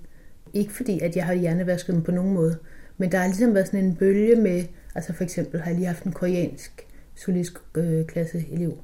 [0.54, 2.58] Ikke fordi, at jeg har hjernevasket dem på nogen måde,
[2.98, 4.64] men der har ligesom været sådan en bølge med,
[4.96, 8.78] altså for eksempel har jeg lige haft en koreansk solist øh, klasse elev,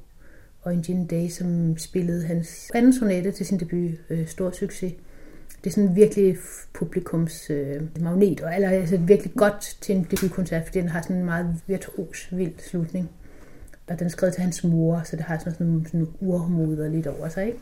[0.62, 4.92] og en Jin Day, som spillede hans anden sonate til sin debut, øh, stor succes.
[5.64, 6.36] Det er sådan virkelig
[6.74, 11.16] publikums øh, magnet, og eller, altså virkelig godt til en debutkoncert, fordi den har sådan
[11.16, 13.10] en meget virtuos, vild slutning.
[13.88, 17.06] Og den er skrevet til hans mor, så det har sådan, sådan, sådan urmoder lidt
[17.06, 17.46] over sig.
[17.46, 17.58] Ikke?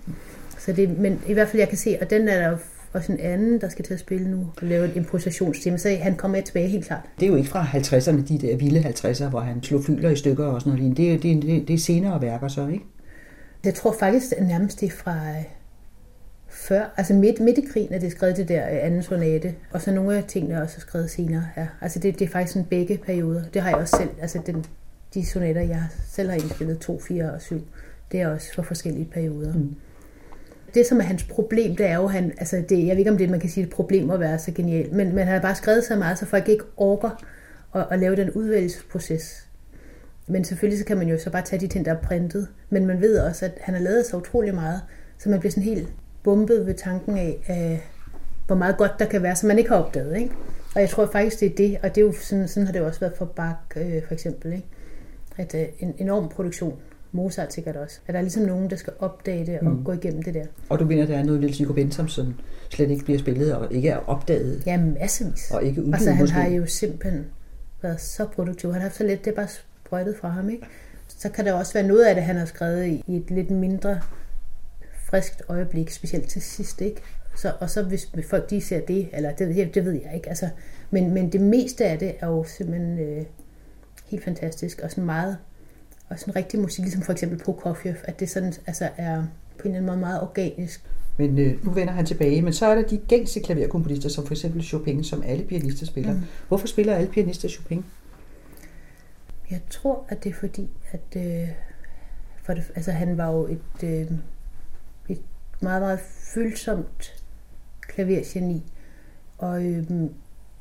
[0.59, 2.59] Så det, men i hvert fald jeg kan se, og den er der
[2.96, 6.16] også en anden, der skal til at spille nu, og lave et improvisationstime, så han
[6.16, 7.02] kommer tilbage helt klart.
[7.20, 10.16] Det er jo ikke fra 50'erne, de der vilde 50'er, hvor han slog fylder i
[10.16, 10.96] stykker og sådan noget.
[10.96, 12.85] Det, det, det, det er senere værker så, ikke?
[13.64, 15.44] Jeg tror faktisk at nærmest det er fra øh,
[16.48, 19.82] før, altså midt, midt i krigen er det skrevet det der øh, anden sonate, og
[19.82, 21.46] så nogle af tingene er også skrevet senere.
[21.56, 21.66] Ja.
[21.80, 23.42] Altså det, det er faktisk sådan begge perioder.
[23.54, 24.64] Det har jeg også selv, altså den,
[25.14, 27.61] de sonater, jeg selv har indspillet, 2, 4 og 7,
[28.12, 29.54] det er også for forskellige perioder.
[29.54, 29.76] Mm.
[30.74, 33.18] Det, som er hans problem, det er jo, han, altså det, jeg ved ikke, om
[33.18, 35.55] det man kan sige et problem at være så genial, men, men han har bare
[35.55, 37.24] skrevet så meget, så folk ikke orker
[37.74, 39.46] at, at lave den udvælgelsesproces.
[40.26, 42.48] Men selvfølgelig så kan man jo så bare tage de ting, der er printet.
[42.70, 44.81] Men man ved også, at han har lavet så utrolig meget,
[45.18, 45.88] så man bliver sådan helt
[46.22, 47.79] bumpet ved tanken af, øh,
[48.46, 50.16] hvor meget godt der kan være, som man ikke har opdaget.
[50.16, 50.31] Ikke?
[50.74, 52.81] Og jeg tror faktisk, det er det, og det er jo sådan, sådan har det
[52.81, 54.52] jo også været for Bach øh, for eksempel.
[54.52, 54.66] Ikke?
[55.37, 56.79] At øh, en enorm produktion,
[57.12, 59.84] Mozart sikkert også, at der er ligesom nogen, der skal opdage det og mm.
[59.84, 60.44] gå igennem det der.
[60.68, 62.34] Og du mener, der er noget lille Bentham, som
[62.70, 64.62] slet ikke bliver spillet og ikke er opdaget?
[64.66, 65.50] Ja, massevis.
[65.50, 66.34] Og ikke udgivet Altså han måske.
[66.34, 67.26] har jo simpelthen
[67.82, 68.72] været så produktiv.
[68.72, 69.48] Han har haft så lidt, det er bare
[69.84, 70.66] sprøjtet fra ham, ikke?
[71.08, 74.00] Så kan der også være noget af det, han har skrevet i et lidt mindre
[75.06, 77.00] friskt øjeblik, specielt til sidst, ikke?
[77.36, 80.48] Så, og så hvis folk de ser det, eller det, det ved jeg ikke, altså,
[80.90, 83.24] men, men det meste af det er jo simpelthen øh,
[84.06, 85.36] helt fantastisk, og sådan meget,
[86.08, 89.24] og sådan rigtig musik, ligesom for eksempel Prokofjev, at det sådan, altså er
[89.58, 90.84] på en eller anden måde meget organisk.
[91.18, 94.34] Men øh, nu vender han tilbage, men så er der de gængse klaverkomponister, som for
[94.34, 96.12] eksempel Chopin, som alle pianister spiller.
[96.12, 96.20] Mm.
[96.48, 97.84] Hvorfor spiller alle pianister Chopin?
[99.50, 101.48] Jeg tror, at det er fordi, at øh,
[102.42, 104.10] for det, altså, han var jo et, øh,
[105.08, 105.20] et
[105.60, 106.00] meget, meget
[106.34, 107.24] følsomt
[107.80, 108.62] klavergeni,
[109.38, 109.84] og øh,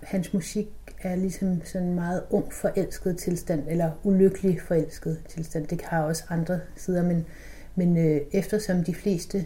[0.03, 0.67] hans musik
[1.05, 5.67] er ligesom sådan en meget ung forelsket tilstand, eller ulykkelig forelsket tilstand.
[5.67, 7.25] Det har også andre sider, men,
[7.75, 9.45] men øh, eftersom de fleste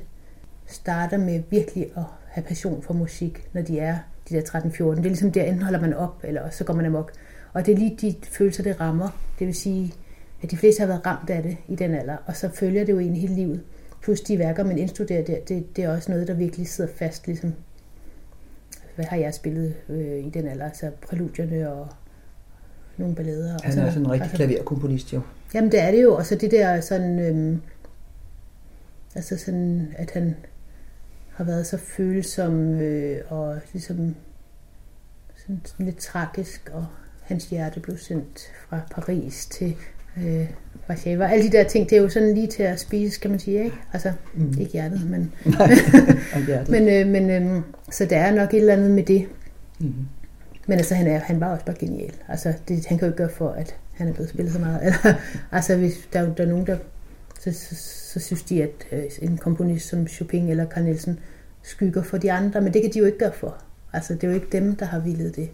[0.67, 3.97] starter med virkelig at have passion for musik, når de er
[4.29, 6.85] de der 13-14, det er ligesom der, enten holder man op, eller så går man
[6.85, 7.11] amok.
[7.53, 9.19] Og det er lige de følelser, det rammer.
[9.39, 9.93] Det vil sige,
[10.43, 12.93] at de fleste har været ramt af det i den alder, og så følger det
[12.93, 13.63] jo en hele livet.
[14.01, 17.27] Plus de værker, man indstuderer der, det, det er også noget, der virkelig sidder fast,
[17.27, 17.53] ligesom
[18.99, 21.87] hvad har jeg spillet øh, i den alder, altså præludierne og
[22.97, 23.57] nogle ballader.
[23.63, 25.21] Han er altså en rigtig klaverkomponist, jo.
[25.53, 27.61] Jamen det er det jo, og så det der sådan, øhm,
[29.15, 30.35] altså sådan, at han
[31.29, 34.15] har været så følsom øh, og ligesom
[35.35, 36.85] sådan, sådan lidt tragisk, og
[37.21, 39.75] hans hjerte blev sendt fra Paris til
[40.17, 40.45] øh,
[40.89, 41.27] Warszawa.
[41.27, 43.63] Alle de der ting, det er jo sådan lige til at spise, kan man sige,
[43.63, 43.75] ikke?
[43.93, 44.53] Altså, mm.
[44.59, 45.33] ikke hjertet, men...
[46.47, 46.69] hjertet.
[46.69, 49.27] men, øh, men øh, så der er nok et eller andet med det.
[49.79, 49.93] Mm.
[50.67, 52.13] Men altså, han, er, han var også bare genial.
[52.27, 54.79] Altså, det, han kan jo ikke gøre for, at han er blevet spillet så meget.
[54.85, 55.13] Eller,
[55.51, 56.77] altså, hvis der, der er nogen, der...
[57.39, 57.75] Så, så,
[58.13, 61.19] så synes de, at øh, en komponist som Chopin eller Carl Nielsen
[61.63, 63.57] skygger for de andre, men det kan de jo ikke gøre for.
[63.93, 65.49] Altså, det er jo ikke dem, der har villet det.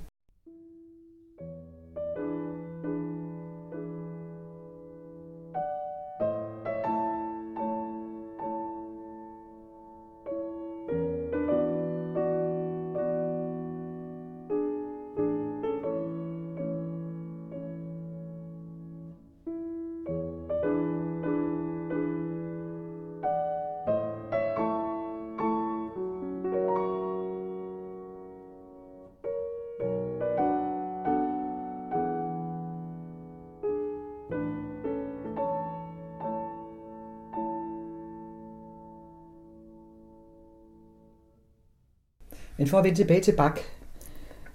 [42.57, 43.55] Men for at vende tilbage til Bach,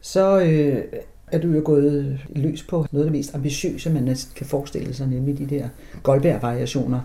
[0.01, 0.85] så øh,
[1.33, 5.07] er du jo gået løs på noget af det mest ambitiøse, man kan forestille sig,
[5.07, 5.69] nemlig de der
[6.03, 7.01] Goldberg-variationer.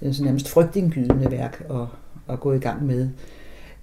[0.00, 1.86] Det er sådan nærmest frygtindgydende værk at,
[2.34, 3.08] at gå i gang med.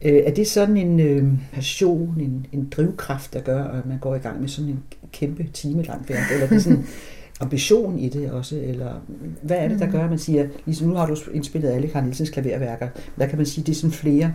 [0.02, 4.16] Øh, er det sådan en øh, passion, en, en drivkraft, der gør, at man går
[4.16, 6.32] i gang med sådan en kæmpe timelang værk?
[6.32, 6.86] Eller er det sådan
[7.42, 8.56] ambition i det også?
[8.56, 8.94] Eller
[9.42, 12.04] hvad er det, der gør, at man siger, ligesom nu har du indspillet alle Karl
[12.04, 12.88] Nielsens klaverværker,
[13.20, 14.34] der kan man sige, det er sådan flere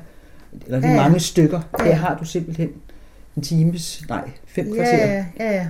[0.67, 1.03] eller de ja, ja.
[1.03, 1.61] mange stykker.
[1.79, 1.93] Ja.
[1.93, 2.73] har du simpelthen
[3.37, 5.07] en times, nej, fem kvarter.
[5.07, 5.69] Ja, ja, ja.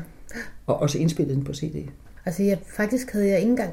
[0.67, 1.89] Og også indspillet den på CD.
[2.25, 3.73] Altså jeg, faktisk havde jeg ikke engang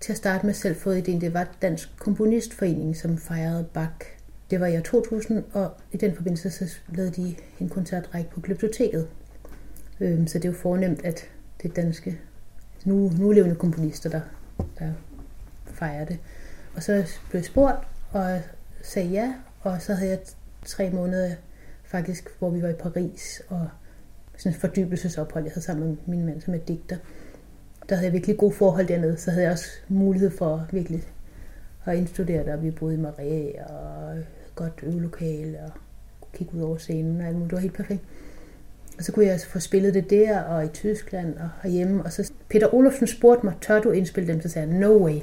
[0.00, 1.20] til at starte med selv fået idéen.
[1.20, 3.92] Det var Dansk Komponistforening, som fejrede Bach.
[4.50, 8.40] Det var i år 2000, og i den forbindelse så lavede de en koncertrække på
[8.40, 9.08] Glyptoteket.
[10.00, 11.24] Øhm, så det er jo fornemt, at
[11.62, 12.18] det danske,
[12.84, 14.20] nu, nu levende komponister, der,
[14.78, 14.92] der
[15.74, 16.18] fejrer det.
[16.74, 16.92] Og så
[17.30, 17.76] blev jeg spurgt,
[18.10, 18.40] og
[18.82, 20.18] sagde ja, og så havde jeg
[20.64, 21.34] tre måneder
[21.84, 23.68] faktisk, hvor vi var i Paris, og
[24.36, 26.96] sådan et fordybelsesophold, jeg havde sammen med min mand som er digter.
[27.88, 31.02] Der havde jeg virkelig gode forhold dernede, så havde jeg også mulighed for virkelig
[31.84, 32.56] at indstudere der.
[32.56, 34.16] Vi boede i Marais, og
[34.54, 35.72] godt øvelokale, og
[36.34, 37.50] kigge ud over scenen og alt muligt.
[37.50, 38.02] Det var helt perfekt.
[38.98, 42.02] Og så kunne jeg få spillet det der, og i Tyskland, og herhjemme.
[42.04, 44.40] Og så Peter Olofsen spurgte mig, tør du indspille dem?
[44.40, 45.20] Så sagde jeg, no way.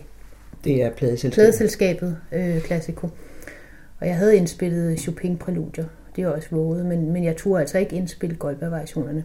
[0.64, 1.34] Det er pladeselskabet.
[1.34, 3.10] Pladeselskabet, øh, Classico.
[4.00, 5.86] Og jeg havde indspillet Chopin-præludier.
[6.16, 9.24] Det er også våget, men, men jeg turde altså ikke indspille Goldberg-variationerne.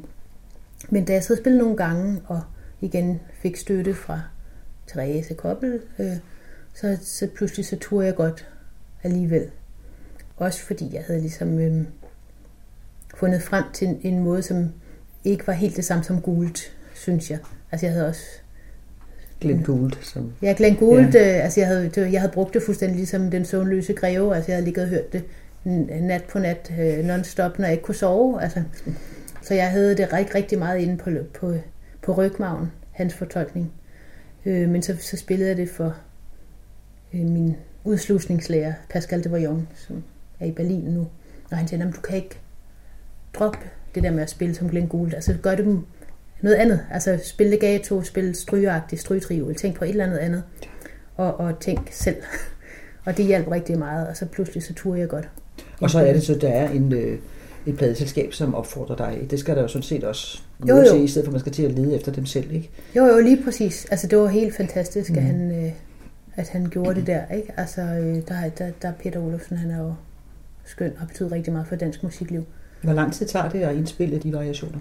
[0.91, 2.43] Men da jeg så spillede nogle gange, og
[2.81, 4.21] igen fik støtte fra
[4.89, 6.17] Therese Koppel, øh,
[6.75, 8.49] så, så pludselig så turde jeg godt
[9.03, 9.51] alligevel.
[10.37, 11.85] Også fordi jeg havde ligesom øh,
[13.15, 14.73] fundet frem til en, en måde, som
[15.25, 17.39] ikke var helt det samme som gult, synes jeg.
[17.73, 18.42] Altså jeg havde også
[19.43, 19.93] Glenn Gould.
[20.03, 20.33] Som...
[20.43, 21.37] Ja, Glenn Gould, ja.
[21.37, 24.57] Øh, altså jeg havde, jeg havde brugt det fuldstændig ligesom den søvnløse greve, altså jeg
[24.57, 25.25] havde ligget og hørt det
[25.65, 28.43] nat på nat øh, non-stop, når jeg ikke kunne sove.
[28.43, 28.63] Altså.
[29.43, 31.55] Så jeg havde det rigtig, rigtig meget inde på, på,
[32.03, 33.73] på rygmagen, hans fortolkning.
[34.47, 35.97] Øh, men så, så spillede jeg det for
[37.15, 40.03] øh, min udslusningslærer, Pascal de Voyon, som
[40.41, 41.07] er i Berlin nu.
[41.51, 42.39] Og han siger, du kan ikke
[43.35, 43.59] droppe
[43.95, 45.15] det der med at spille som Glenn Gould.
[45.15, 45.83] Altså gør det
[46.43, 46.81] noget andet.
[46.91, 50.43] Altså spil legato, spil strygeagtigt, strygetriol, tænk på et eller andet andet.
[51.17, 52.17] Og, og tænk selv.
[53.07, 55.29] og det hjalp rigtig meget, og så pludselig så turde jeg godt.
[55.81, 57.19] Og så er det så, der er en, øh,
[57.67, 59.27] et pladeselskab, som opfordrer dig.
[59.31, 60.93] Det skal der jo sådan set også jo, jo.
[60.93, 62.71] til, i stedet for at man skal til at lede efter dem selv, ikke?
[62.97, 63.87] Jo, jo, lige præcis.
[63.91, 65.19] Altså det var helt fantastisk, mm.
[65.19, 65.73] at, han, øh,
[66.37, 67.53] at han gjorde det der, ikke?
[67.57, 69.95] Altså øh, der, der, der Peter Olofsen, han er jo
[70.65, 72.45] skøn og betyder rigtig meget for dansk musikliv.
[72.83, 74.79] Hvor lang tid tager det at indspille de variationer?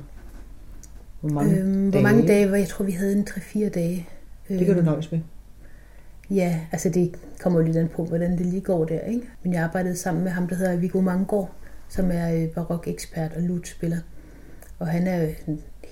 [1.21, 1.91] Hvor mange, øhm, dage?
[1.91, 2.51] Hvor mange dage?
[2.51, 4.07] Jeg tror, vi havde en 3-4 dage.
[4.49, 5.19] Det kan du øhm, nøjes med.
[6.29, 9.27] Ja, altså det kommer jo lidt an på, hvordan det lige går der, ikke?
[9.43, 11.51] Men jeg arbejdede sammen med ham, der hedder Viggo Mangård,
[11.89, 13.97] som er øh, barok-ekspert og lutspiller.
[14.79, 15.29] Og han er jo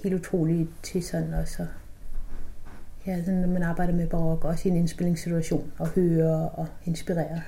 [0.03, 1.65] helt utrolig til sådan også.
[3.07, 7.41] Ja, sådan, man arbejder med barok, også i en indspillingssituation, og høre og inspirere.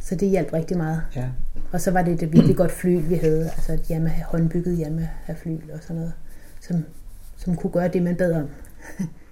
[0.00, 1.02] Så det hjalp rigtig meget.
[1.16, 1.28] Ja.
[1.72, 3.44] Og så var det et virkelig godt fly, vi havde.
[3.44, 6.12] Altså et Yamaha, håndbygget Yamaha-fly og sådan noget,
[6.66, 6.84] som,
[7.36, 8.48] som kunne gøre det, man bad om.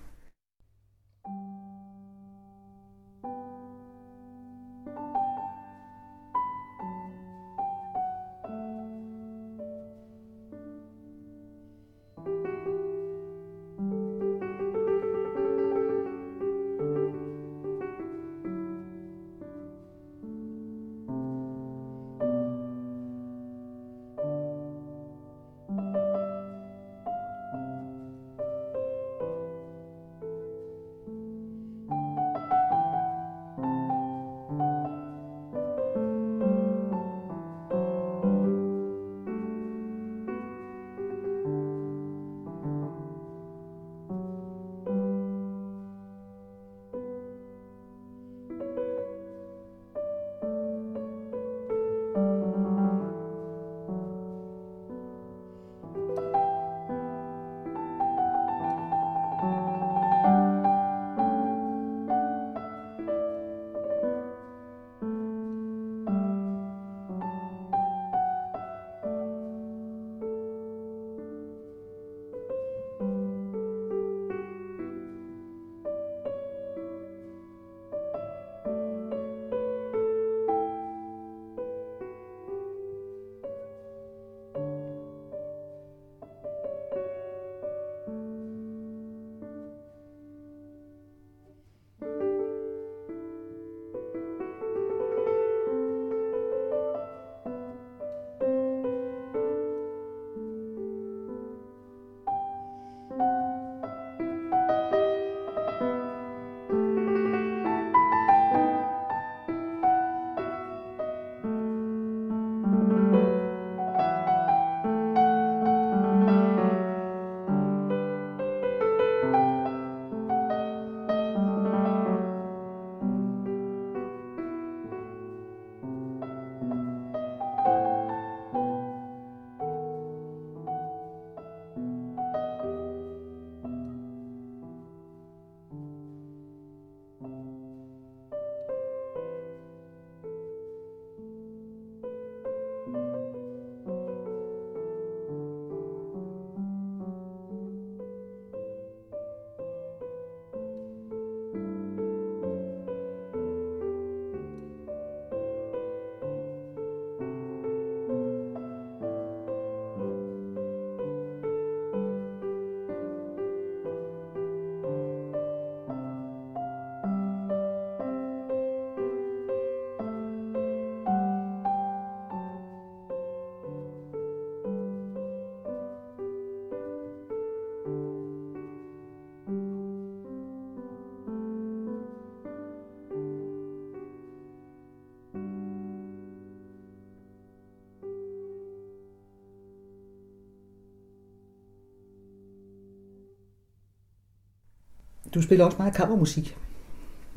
[195.35, 196.57] Du spiller også meget kammermusik.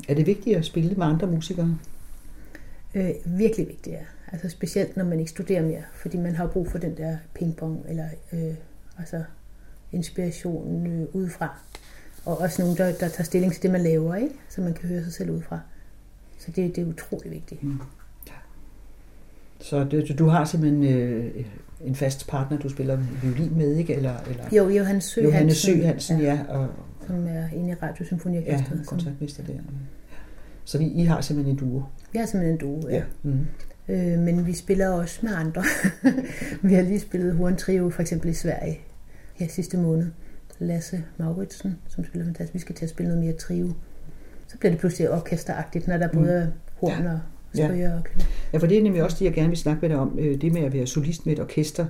[0.08, 1.78] Er det vigtigt at spille med andre musikere?
[2.94, 4.02] Øh, virkelig vigtigt, ja.
[4.32, 7.84] Altså specielt når man ikke studerer mere, fordi man har brug for den der pingpong,
[7.88, 8.54] eller øh,
[8.98, 9.22] altså
[9.92, 11.58] inspiration øh, udefra.
[12.24, 14.34] Og også nogen, der, der tager stilling til det, man laver, ikke?
[14.48, 15.60] så man kan høre sig selv udefra.
[16.38, 17.62] Så det, det er utrolig vigtigt.
[17.62, 17.80] Mm.
[19.60, 21.44] Så det, du har simpelthen øh,
[21.84, 23.94] en fast partner, du spiller violin med, ikke?
[23.94, 26.34] Eller, eller jo, Johannes Sø Johannes Sø Hansen, ja.
[26.34, 26.68] ja og,
[27.06, 28.78] som er inde i Radiosymfoniorkestret.
[28.78, 29.58] Ja, koncertmester der.
[30.64, 31.82] Så vi, I har simpelthen en duo?
[32.12, 32.96] Vi har simpelthen en duo, ja.
[32.96, 33.02] ja.
[33.22, 33.46] Mm.
[33.88, 35.64] Øh, men vi spiller også med andre.
[36.68, 38.78] vi har lige spillet Horn Trio for eksempel i Sverige
[39.34, 40.06] her sidste måned.
[40.58, 42.54] Lasse Mauritsen, som spiller fantastisk.
[42.54, 43.72] Vi skal til at spille noget mere trio.
[44.48, 47.12] Så bliver det pludselig orkesteragtigt, når der både er horn ja.
[47.12, 47.18] og
[47.52, 47.96] stryger ja.
[47.96, 48.02] og
[48.52, 50.18] Ja, for det er nemlig også det, jeg gerne vil snakke med dig om.
[50.18, 51.86] Øh, det med at være solist med et orkester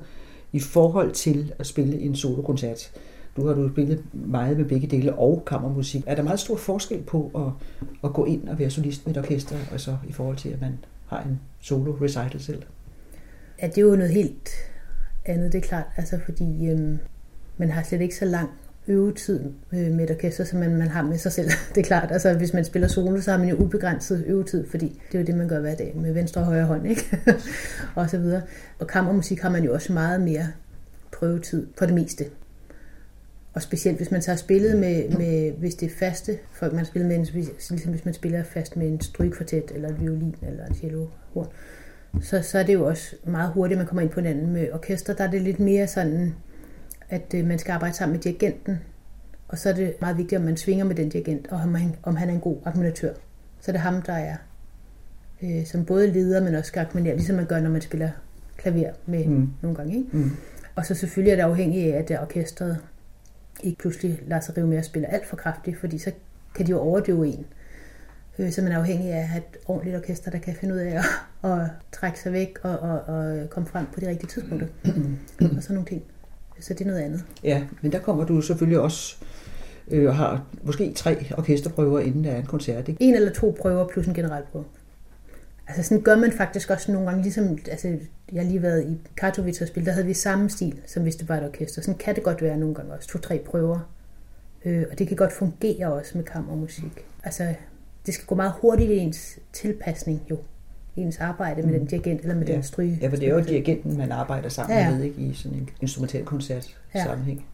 [0.52, 2.92] i forhold til at spille en solokoncert.
[3.36, 6.04] Du har du spillet meget med begge dele og kammermusik.
[6.06, 7.66] Er der meget stor forskel på at,
[8.04, 10.60] at gå ind og være solist med et orkester, og så i forhold til, at
[10.60, 12.62] man har en solo recital selv?
[13.62, 14.50] Ja, det er jo noget helt
[15.26, 15.86] andet, det er klart.
[15.96, 16.98] Altså fordi øhm,
[17.56, 18.50] man har slet ikke så lang
[18.88, 19.40] øvetid
[19.72, 21.50] øh, med et orkester, som man, man har med sig selv.
[21.74, 25.00] det er klart, altså hvis man spiller solo, så har man jo ubegrænset øvetid, fordi
[25.12, 27.18] det er jo det, man gør hver dag med venstre og højre hånd, ikke?
[27.94, 28.42] og så videre.
[28.78, 30.46] Og kammermusik har man jo også meget mere
[31.12, 32.24] prøvetid på det meste.
[33.56, 37.08] Og specielt hvis man tager spillet med, med hvis det er faste folk, man spiller
[37.08, 37.16] med,
[37.70, 41.48] ligesom hvis man spiller fast med en strygekvartet, eller en violin, eller en cello horn,
[42.20, 45.14] så, så er det jo også meget hurtigt, man kommer ind på hinanden med orkester.
[45.14, 46.34] Der er det lidt mere sådan,
[47.08, 48.78] at øh, man skal arbejde sammen med dirigenten,
[49.48, 51.96] og så er det meget vigtigt, om man svinger med den dirigent, og om han,
[52.02, 53.14] om han er en god akkompagnatør.
[53.60, 54.36] Så er det ham, der er
[55.42, 58.10] øh, som både leder, men også skal akkompagnere, ligesom man gør, når man spiller
[58.56, 59.48] klaver med mm.
[59.62, 59.96] nogle gange.
[59.96, 60.08] Ikke?
[60.12, 60.30] Mm.
[60.74, 62.78] Og så selvfølgelig er det afhængigt af, at det orkestret
[63.62, 66.12] ikke pludselig lader sig rive med at spille alt for kraftigt, fordi så
[66.54, 67.46] kan de jo overdøve en.
[68.38, 70.78] Øh, så man er afhængig af at have et ordentligt orkester, der kan finde ud
[70.78, 71.02] af
[71.42, 74.66] at, at trække sig væk og, og, og komme frem på de rigtige tidspunkter.
[75.56, 76.02] og sådan nogle ting.
[76.60, 77.24] Så det er noget andet.
[77.44, 79.16] Ja, men der kommer du selvfølgelig også
[79.88, 82.88] øh, og har måske tre orkesterprøver, inden der er en koncert.
[82.88, 83.02] Ikke?
[83.02, 84.64] En eller to prøver plus en generalprøve.
[85.68, 87.88] Altså sådan gør man faktisk også nogle gange, ligesom, altså
[88.32, 91.16] jeg har lige været i Katowice og spillet, der havde vi samme stil, som hvis
[91.16, 91.82] det var et orkester.
[91.82, 93.92] Sådan kan det godt være nogle gange også, to-tre prøver.
[94.64, 97.04] Øh, og det kan godt fungere også med kammermusik.
[97.24, 97.54] Altså,
[98.06, 100.38] det skal gå meget hurtigt i ens tilpasning jo.
[100.96, 101.78] Ens arbejde med mm.
[101.78, 102.52] den dirigent eller med ja.
[102.52, 102.98] den stryge.
[103.02, 104.90] Ja, for det er jo dirigenten, man arbejder sammen ja.
[104.90, 107.04] med ikke, i sådan en instrumental koncert ja.
[107.04, 107.46] sammenhæng.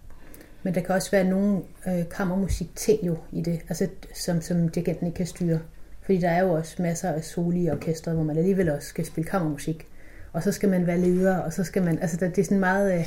[0.62, 4.68] Men der kan også være nogle øh, kammermusik ting jo i det, altså, som, som
[4.68, 5.58] dirigenten ikke kan styre.
[6.02, 9.30] Fordi der er jo også masser af soli orkestre, hvor man alligevel også skal spille
[9.30, 9.86] kammermusik.
[10.32, 11.98] Og så skal man være leder, og så skal man...
[11.98, 12.98] Altså, der, det er sådan meget...
[12.98, 13.06] Øh,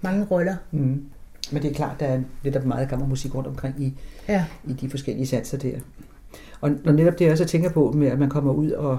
[0.00, 0.56] mange roller.
[0.70, 1.04] Mm.
[1.52, 3.94] Men det er klart, der er lidt meget kammermusik rundt omkring i,
[4.28, 4.44] ja.
[4.64, 5.78] i de forskellige satser der.
[6.60, 8.98] Og, og netop det, jeg også tænker på, med at man kommer ud og,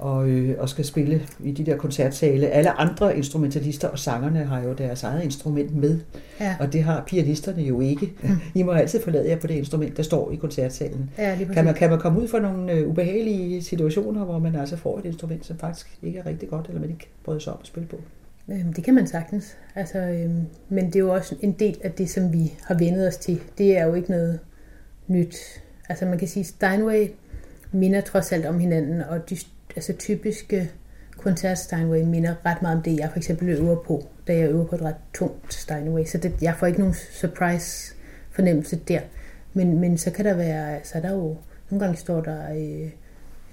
[0.00, 2.48] og, øh, og skal spille i de der koncertsale.
[2.48, 6.00] Alle andre instrumentalister og sangerne har jo deres eget instrument med,
[6.40, 6.56] ja.
[6.60, 8.12] og det har pianisterne jo ikke.
[8.22, 8.28] Mm.
[8.60, 11.10] I må altid forlade jer på det instrument, der står i koncertsalen.
[11.18, 14.76] Ja, kan, man, kan man komme ud for nogle øh, ubehagelige situationer, hvor man altså
[14.76, 17.58] får et instrument, som faktisk ikke er rigtig godt, eller man ikke bryder sig om
[17.62, 17.96] at spille på?
[18.48, 19.56] Øhm, det kan man sagtens.
[19.74, 23.08] Altså, øhm, men det er jo også en del af det, som vi har vendet
[23.08, 23.40] os til.
[23.58, 24.38] Det er jo ikke noget
[25.06, 25.36] nyt.
[25.88, 27.08] Altså man kan sige, Steinway
[27.72, 29.36] minder trods alt om hinanden, og de
[29.76, 30.70] altså, typiske
[31.16, 34.66] koncert Steinway minder ret meget om det, jeg for eksempel øver på, da jeg øver
[34.66, 36.04] på et ret tungt Steinway.
[36.04, 37.94] Så det, jeg får ikke nogen surprise
[38.30, 39.00] fornemmelse der.
[39.54, 41.36] Men, men så kan der være, så er der jo,
[41.70, 42.90] nogle gange står der, øh,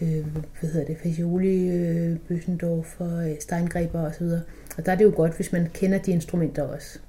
[0.01, 0.25] øh,
[0.59, 4.23] hvad hedder det, Fagioli, øh, Bøsendorf og øh, Steingreber osv.
[4.23, 4.39] Og,
[4.77, 6.99] og der er det jo godt, hvis man kender de instrumenter også.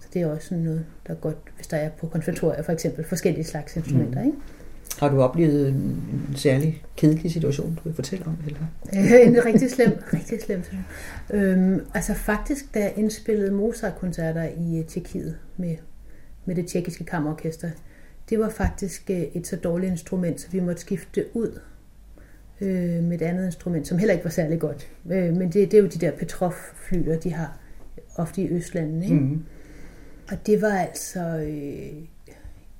[0.00, 3.04] Så det er også noget, der er godt, hvis der er på konservatorier for eksempel,
[3.04, 4.26] forskellige slags instrumenter, mm.
[4.26, 4.38] ikke?
[4.98, 8.36] Har du oplevet en særlig kedelig situation, du vil fortælle om?
[8.46, 8.60] Eller?
[9.26, 10.62] en rigtig slem, rigtig slem.
[11.30, 15.76] Øhm, altså faktisk, da jeg indspillede Mozart-koncerter i uh, Tjekkiet med,
[16.44, 17.70] med det tjekkiske kammerorkester,
[18.30, 21.58] det var faktisk uh, et så dårligt instrument, så vi måtte skifte ud
[22.60, 24.88] øh, med et andet instrument, som heller ikke var særlig godt.
[25.10, 27.58] Øh, men det, det er jo de der Petrov-flyer, de har
[28.16, 29.02] ofte i Østlandet.
[29.02, 29.14] Ikke?
[29.14, 29.44] Mm.
[30.30, 32.04] Og det var altså øh,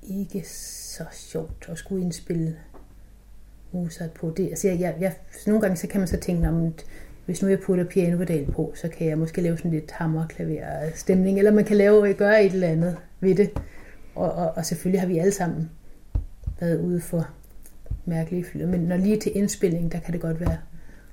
[0.03, 2.55] ikke så sjovt at skulle indspille
[3.71, 4.49] Mozart på det.
[4.49, 5.13] Altså jeg, jeg, jeg,
[5.47, 6.73] nogle gange så kan man så tænke, om
[7.25, 11.37] hvis nu jeg putter pianopedal på, så kan jeg måske lave sådan lidt hammerklaver stemning,
[11.37, 13.49] eller man kan lave, gøre et eller andet ved det.
[14.15, 15.69] Og, og, og selvfølgelig har vi alle sammen
[16.59, 17.29] været ude for
[18.05, 18.67] mærkelige flyder.
[18.67, 20.57] Men når lige til indspilling, der kan det godt være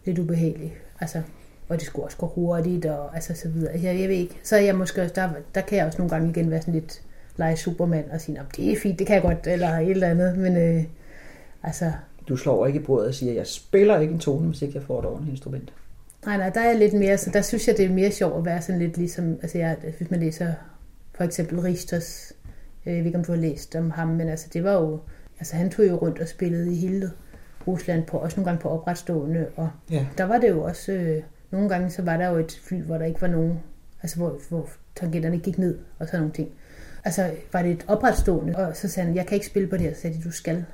[0.05, 0.72] lidt ubehageligt.
[1.01, 1.22] Altså,
[1.68, 3.72] og det skulle også gå hurtigt, og altså så videre.
[3.74, 4.41] Jeg, jeg ved ikke.
[4.43, 6.74] Så er jeg måske også, der, der kan jeg også nogle gange igen være sådan
[6.74, 7.03] lidt
[7.37, 10.09] lege Superman og sige, at det er fint, det kan jeg godt, eller et eller
[10.09, 10.39] andet.
[10.39, 10.84] Men øh,
[11.62, 11.93] altså...
[12.28, 14.82] Du slår ikke i bordet og siger, jeg spiller ikke en tone, hvis ikke jeg
[14.82, 15.72] får et ordentligt instrument.
[16.26, 18.45] Nej, nej, der er lidt mere, så der synes jeg, det er mere sjovt at
[18.45, 20.53] være sådan lidt ligesom, altså jeg, hvis man læser
[21.14, 22.32] for eksempel Richters,
[22.87, 25.01] øh, jeg ved ikke, om du har læst om ham, men altså det var jo,
[25.39, 27.11] altså han tog jo rundt og spillede i hele
[27.66, 30.07] Rusland, på, også nogle gange på opretstående, og ja.
[30.18, 32.99] der var det jo også, øh, nogle gange så var der jo et fly, hvor
[32.99, 33.61] der ikke var nogen,
[34.03, 36.51] altså hvor, hvor tangenterne gik ned, og sådan nogle ting.
[37.07, 39.84] Altså var det et opretstående, og så sagde han, jeg kan ikke spille på det
[39.84, 40.64] her, så sagde de, du skal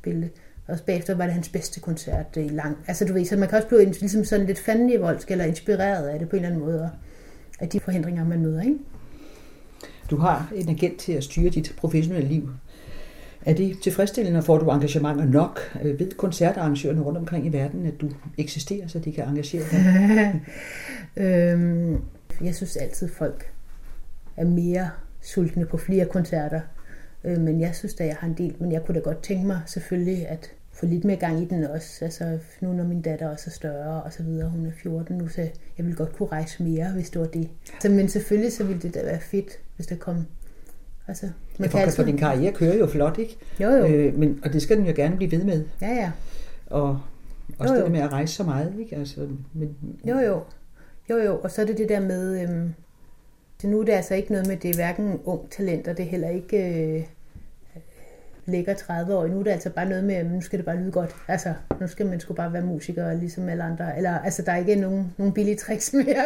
[0.00, 0.30] spille det.
[0.68, 2.78] Og bagefter var det hans bedste koncert i lang.
[2.86, 6.18] Altså du ved, så man kan også blive ligesom sådan lidt fandenivoldsk eller inspireret af
[6.18, 6.90] det på en eller anden måde,
[7.60, 8.78] af de forhindringer, man møder, ikke?
[10.10, 12.50] Du har en agent til at styre dit professionelle liv.
[13.46, 15.60] Er det tilfredsstillende, får du engagementer nok?
[15.82, 20.42] Øh, ved koncertarrangørerne rundt omkring i verden, at du eksisterer, så de kan engagere dig?
[21.24, 22.00] øhm,
[22.40, 23.52] jeg synes altid, folk
[24.36, 24.90] er mere
[25.22, 26.60] sultne på flere koncerter.
[27.24, 28.54] Øh, men jeg synes da, jeg har en del.
[28.58, 31.64] Men jeg kunne da godt tænke mig selvfølgelig at få lidt mere gang i den
[31.64, 32.04] også.
[32.04, 35.28] Altså nu når min datter også er større og så videre, hun er 14 nu,
[35.28, 35.40] så
[35.78, 37.48] jeg ville godt kunne rejse mere, hvis det var det.
[37.80, 40.26] Så, men selvfølgelig så ville det da være fedt, hvis der kom
[41.08, 41.26] Altså,
[41.58, 41.96] man ja, kan altid...
[41.96, 43.36] for din karriere kører jo flot, ikke?
[43.60, 43.86] Jo, jo.
[43.86, 45.64] Øh, men, og det skal den jo gerne blive ved med.
[45.80, 46.12] Ja, ja.
[46.66, 47.00] Og
[47.58, 47.84] også jo, jo.
[47.84, 48.96] det med at rejse så meget, ikke?
[48.96, 49.20] Altså,
[49.52, 49.76] men...
[50.04, 50.42] Jo, jo.
[51.10, 51.38] Jo, jo.
[51.38, 52.42] Og så er det det der med...
[52.42, 52.74] Øhm,
[53.62, 56.06] så nu er det altså ikke noget med, det er hverken ung talent, og det
[56.06, 56.56] er heller ikke
[56.96, 57.02] øh,
[58.46, 59.26] lækker 30 år.
[59.26, 61.16] Nu er det altså bare noget med, nu skal det bare lyde godt.
[61.28, 63.96] Altså, nu skal man sgu bare være musiker, ligesom alle andre.
[63.96, 66.24] Eller, altså, der er ikke nogen, nogen billige tricks mere.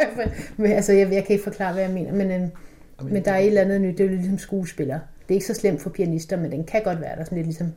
[0.57, 2.31] men, altså, jeg, jeg kan ikke forklare, hvad jeg mener, men...
[2.31, 2.49] Øh,
[3.03, 4.99] men der er et eller andet nyt, det er jo ligesom skuespiller.
[5.29, 7.47] Det er ikke så slemt for pianister, men den kan godt være der sådan lidt
[7.47, 7.73] ligesom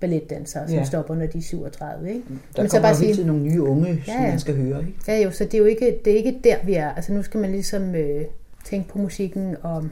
[0.00, 0.84] balletdansere, som ja.
[0.84, 2.08] stopper, når de er 37.
[2.08, 2.22] Ikke?
[2.56, 4.80] Der men så bare sige, nogle nye unge, som ja, man skal høre.
[4.80, 4.92] Ikke?
[5.08, 6.94] Ja jo, så det er jo ikke, det er ikke der, vi er.
[6.94, 8.24] Altså nu skal man ligesom øh,
[8.66, 9.88] tænke på musikken og,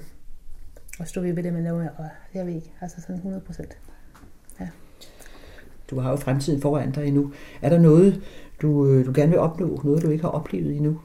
[0.98, 1.88] og stå ved det, man laver.
[1.88, 3.78] Og jeg ved ikke, altså sådan 100 procent.
[4.60, 4.68] Ja.
[5.90, 7.32] Du har jo fremtiden foran dig endnu.
[7.62, 8.22] Er der noget,
[8.62, 9.80] du, øh, du gerne vil opnå?
[9.84, 11.00] Noget, du ikke har oplevet endnu?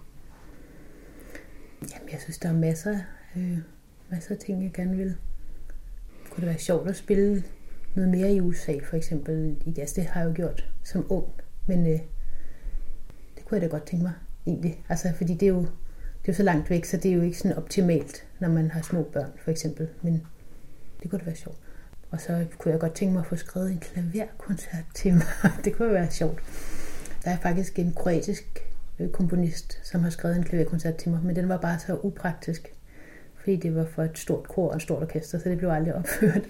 [1.81, 2.99] Jamen, jeg synes, der er masser
[3.35, 3.57] Øh,
[4.09, 5.15] masser af ting, jeg gerne vil.
[6.29, 7.43] Kunne det være sjovt at spille
[7.95, 9.57] noget mere i USA, for eksempel.
[9.65, 11.25] I altså, det har jeg jo gjort som ung,
[11.67, 11.99] men øh,
[13.35, 14.13] det kunne jeg da godt tænke mig,
[14.47, 14.83] egentlig.
[14.89, 15.65] Altså, fordi det er jo
[16.29, 18.71] det er jo så langt væk, så det er jo ikke sådan optimalt, når man
[18.71, 19.87] har små børn, for eksempel.
[20.01, 20.27] Men
[21.03, 21.57] det kunne da være sjovt.
[22.11, 25.23] Og så kunne jeg godt tænke mig at få skrevet en klaverkoncert til mig.
[25.65, 26.39] det kunne være sjovt.
[27.23, 28.43] Der er faktisk en kroatisk
[28.99, 32.73] øh, komponist, som har skrevet en klaverkoncert til mig, men den var bare så upraktisk
[33.39, 35.95] fordi det var for et stort kor og et stort orkester, så det blev aldrig
[35.95, 36.41] opført.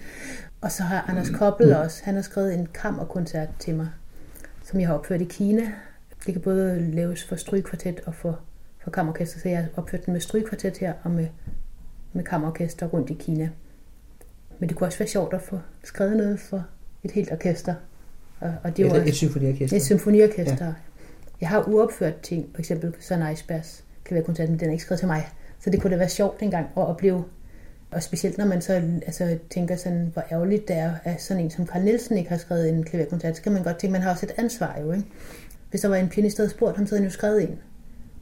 [0.60, 1.80] Og så har Anders Koppel mm.
[1.80, 3.88] også, han har skrevet en kammerkoncert til mig,
[4.64, 5.72] som jeg har opført i Kina.
[6.26, 8.40] Det kan både laves for strygkvartet og for,
[8.82, 11.26] for kammerorkester, så jeg har opført den med strygkvartet her og med,
[12.12, 13.50] med kammerorkester rundt i Kina.
[14.58, 16.64] Men det kunne også være sjovt at få skrevet noget for
[17.02, 17.74] et helt orkester.
[18.40, 19.76] Og, og det et, et symfoniorkester.
[19.76, 20.66] Et symfoniorkester.
[20.66, 20.72] Ja.
[21.40, 25.08] Jeg har uopført ting, for eksempel Søren Eisbergs klaverkoncert, men den er ikke skrevet til
[25.08, 25.28] mig.
[25.60, 27.24] Så det kunne da være sjovt engang at opleve.
[27.90, 28.72] Og specielt når man så
[29.06, 32.36] altså, tænker sådan, hvor ærgerligt det er, at sådan en som Carl Nielsen ikke har
[32.36, 35.04] skrevet en klaverkoncert, så kan man godt tænke, man har også et ansvar jo, ikke?
[35.70, 37.58] Hvis der var en pianist, der havde spurgt ham, så havde han jo skrevet en.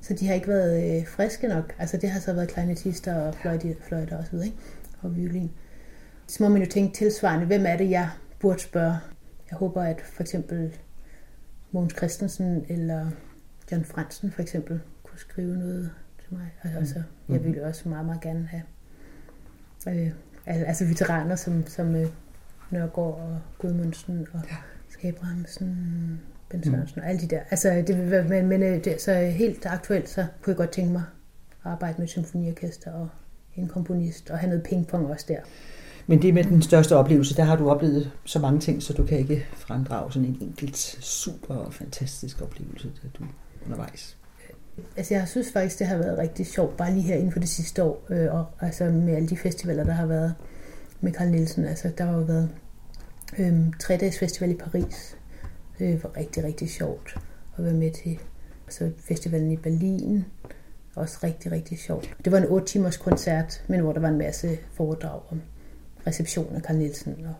[0.01, 1.74] Så de har ikke været øh, friske nok.
[1.78, 4.59] Altså det har så været klarinetister og fløjter og så videre, ikke?
[5.01, 5.51] Og violin.
[6.26, 8.96] Så må man jo tænke tilsvarende, hvem er det, jeg burde spørge?
[9.51, 10.76] Jeg håber, at for eksempel
[11.72, 13.11] Mogens Christensen eller
[13.72, 15.90] John Fransen for eksempel kunne skrive noget
[16.24, 16.74] til mig.
[16.76, 17.34] Altså, mm.
[17.34, 18.62] jeg ville også meget, meget gerne have
[19.88, 20.11] øh,
[20.46, 22.07] altså veteraner som, som øh,
[22.70, 24.40] Nørgaard og Gudmundsen og
[25.03, 25.09] ja.
[25.09, 26.20] Abrahamsen,
[26.51, 26.70] Ben mm.
[26.70, 27.03] Sørensen mm.
[27.03, 27.40] og alle de der.
[27.51, 30.70] Altså, det vil være, men, men øh, det, så helt aktuelt, så kunne jeg godt
[30.70, 31.03] tænke mig
[31.64, 33.09] at arbejde med symfoniorkester og
[33.57, 35.40] en komponist og have noget pingpong også der.
[36.07, 39.07] Men det med den største oplevelse, der har du oplevet så mange ting, så du
[39.07, 43.24] kan ikke fremdrage sådan en enkelt super fantastisk oplevelse, der du
[43.66, 44.16] undervejs.
[44.96, 47.49] Altså jeg synes faktisk, det har været rigtig sjovt, bare lige her inden for det
[47.49, 50.34] sidste år, øh, og altså med alle de festivaler, der har været
[51.01, 51.64] med Carl Nielsen.
[51.64, 52.49] Altså der har jo været
[53.38, 55.16] øh, tre dages festival i Paris.
[55.81, 57.16] Øh, det var rigtig, rigtig sjovt
[57.59, 58.18] at være med til.
[58.68, 60.24] Så festivalen i Berlin,
[60.95, 62.16] også rigtig, rigtig sjovt.
[62.24, 65.43] Det var en 8 timers koncert, men hvor der var en masse foredrag om
[66.07, 67.35] reception af Carl Nielsen og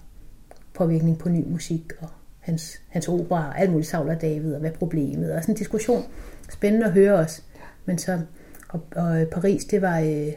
[0.75, 2.09] påvirkning på ny musik og
[2.39, 6.03] hans, hans opera og alt muligt Savler David og hvad problemet og sådan en diskussion
[6.51, 7.45] spændende at høre os.
[7.85, 8.21] Men så,
[8.69, 10.33] og, og øh, Paris, det var øh,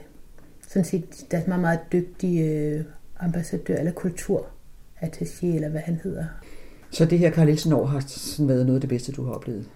[0.68, 2.84] sådan set, deres meget, meget dygtige øh,
[3.20, 6.26] ambassadør eller kulturattaché, eller hvad han hedder.
[6.92, 9.32] Så det her Karl Nielsen år har sådan været noget af det bedste, du har
[9.32, 9.70] oplevet?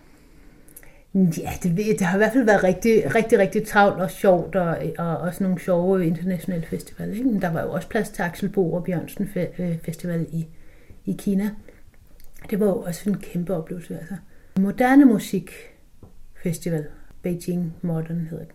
[1.13, 4.77] Ja, det, det har i hvert fald været rigtig, rigtig, rigtig travlt og sjovt, og,
[4.97, 7.13] og også nogle sjove internationale festivaler.
[7.13, 7.25] Ikke?
[7.25, 10.47] Men der var jo også plads til Axel Bo og Bjørnsen øh, Festival i,
[11.05, 11.49] i Kina.
[12.49, 13.97] Det var jo også en kæmpe oplevelse.
[13.99, 14.15] Altså.
[14.59, 15.51] Moderne Musik
[16.43, 16.85] Festival,
[17.21, 18.53] Beijing Modern hedder den.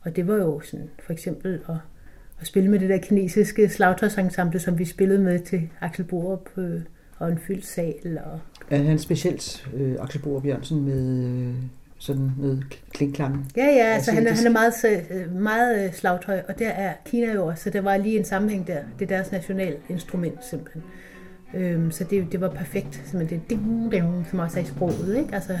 [0.00, 1.76] Og det var jo sådan, for eksempel at,
[2.40, 6.80] at spille med det der kinesiske slagtøjsensemble, som vi spillede med til Axel Borup øh,
[7.20, 8.18] og en fyldt sal.
[8.24, 8.40] Og...
[8.70, 11.54] Er han specielt, øh, Axel Borup Jørgensen, med øh,
[11.98, 13.52] sådan noget klingklang?
[13.56, 14.74] Ja, ja, altså han er, han er meget,
[15.10, 18.24] øh, meget øh, slagtøj, og der er Kina jo også, så der var lige en
[18.24, 18.78] sammenhæng der.
[18.98, 20.82] Det er deres nationalinstrument simpelthen.
[21.54, 25.16] Øhm, så det, det var perfekt, simpelthen det ding, ding, som også er i sproget,
[25.18, 25.34] ikke?
[25.34, 25.58] Altså,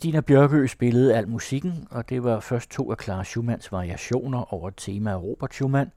[0.00, 4.68] Christina Bjørkø spillede al musikken, og det var først to af Clara Schumanns variationer over
[4.68, 5.92] et tema af Robert Schumann.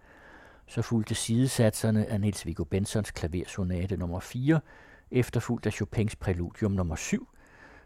[0.68, 4.60] Så fulgte sidesatserne af Niels Viggo Bensons klaversonate nummer 4,
[5.12, 7.28] efterfulgt af Chopins præludium nummer 7.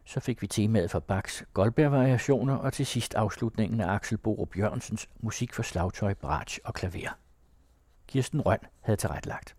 [0.05, 5.09] Så fik vi temaet fra Bachs Goldberg-variationer, og til sidst afslutningen af Axel Borup Jørgensens
[5.19, 7.17] musik for slagtøj, bratsch og klaver.
[8.07, 9.55] Kirsten Røn havde tilrettelagt.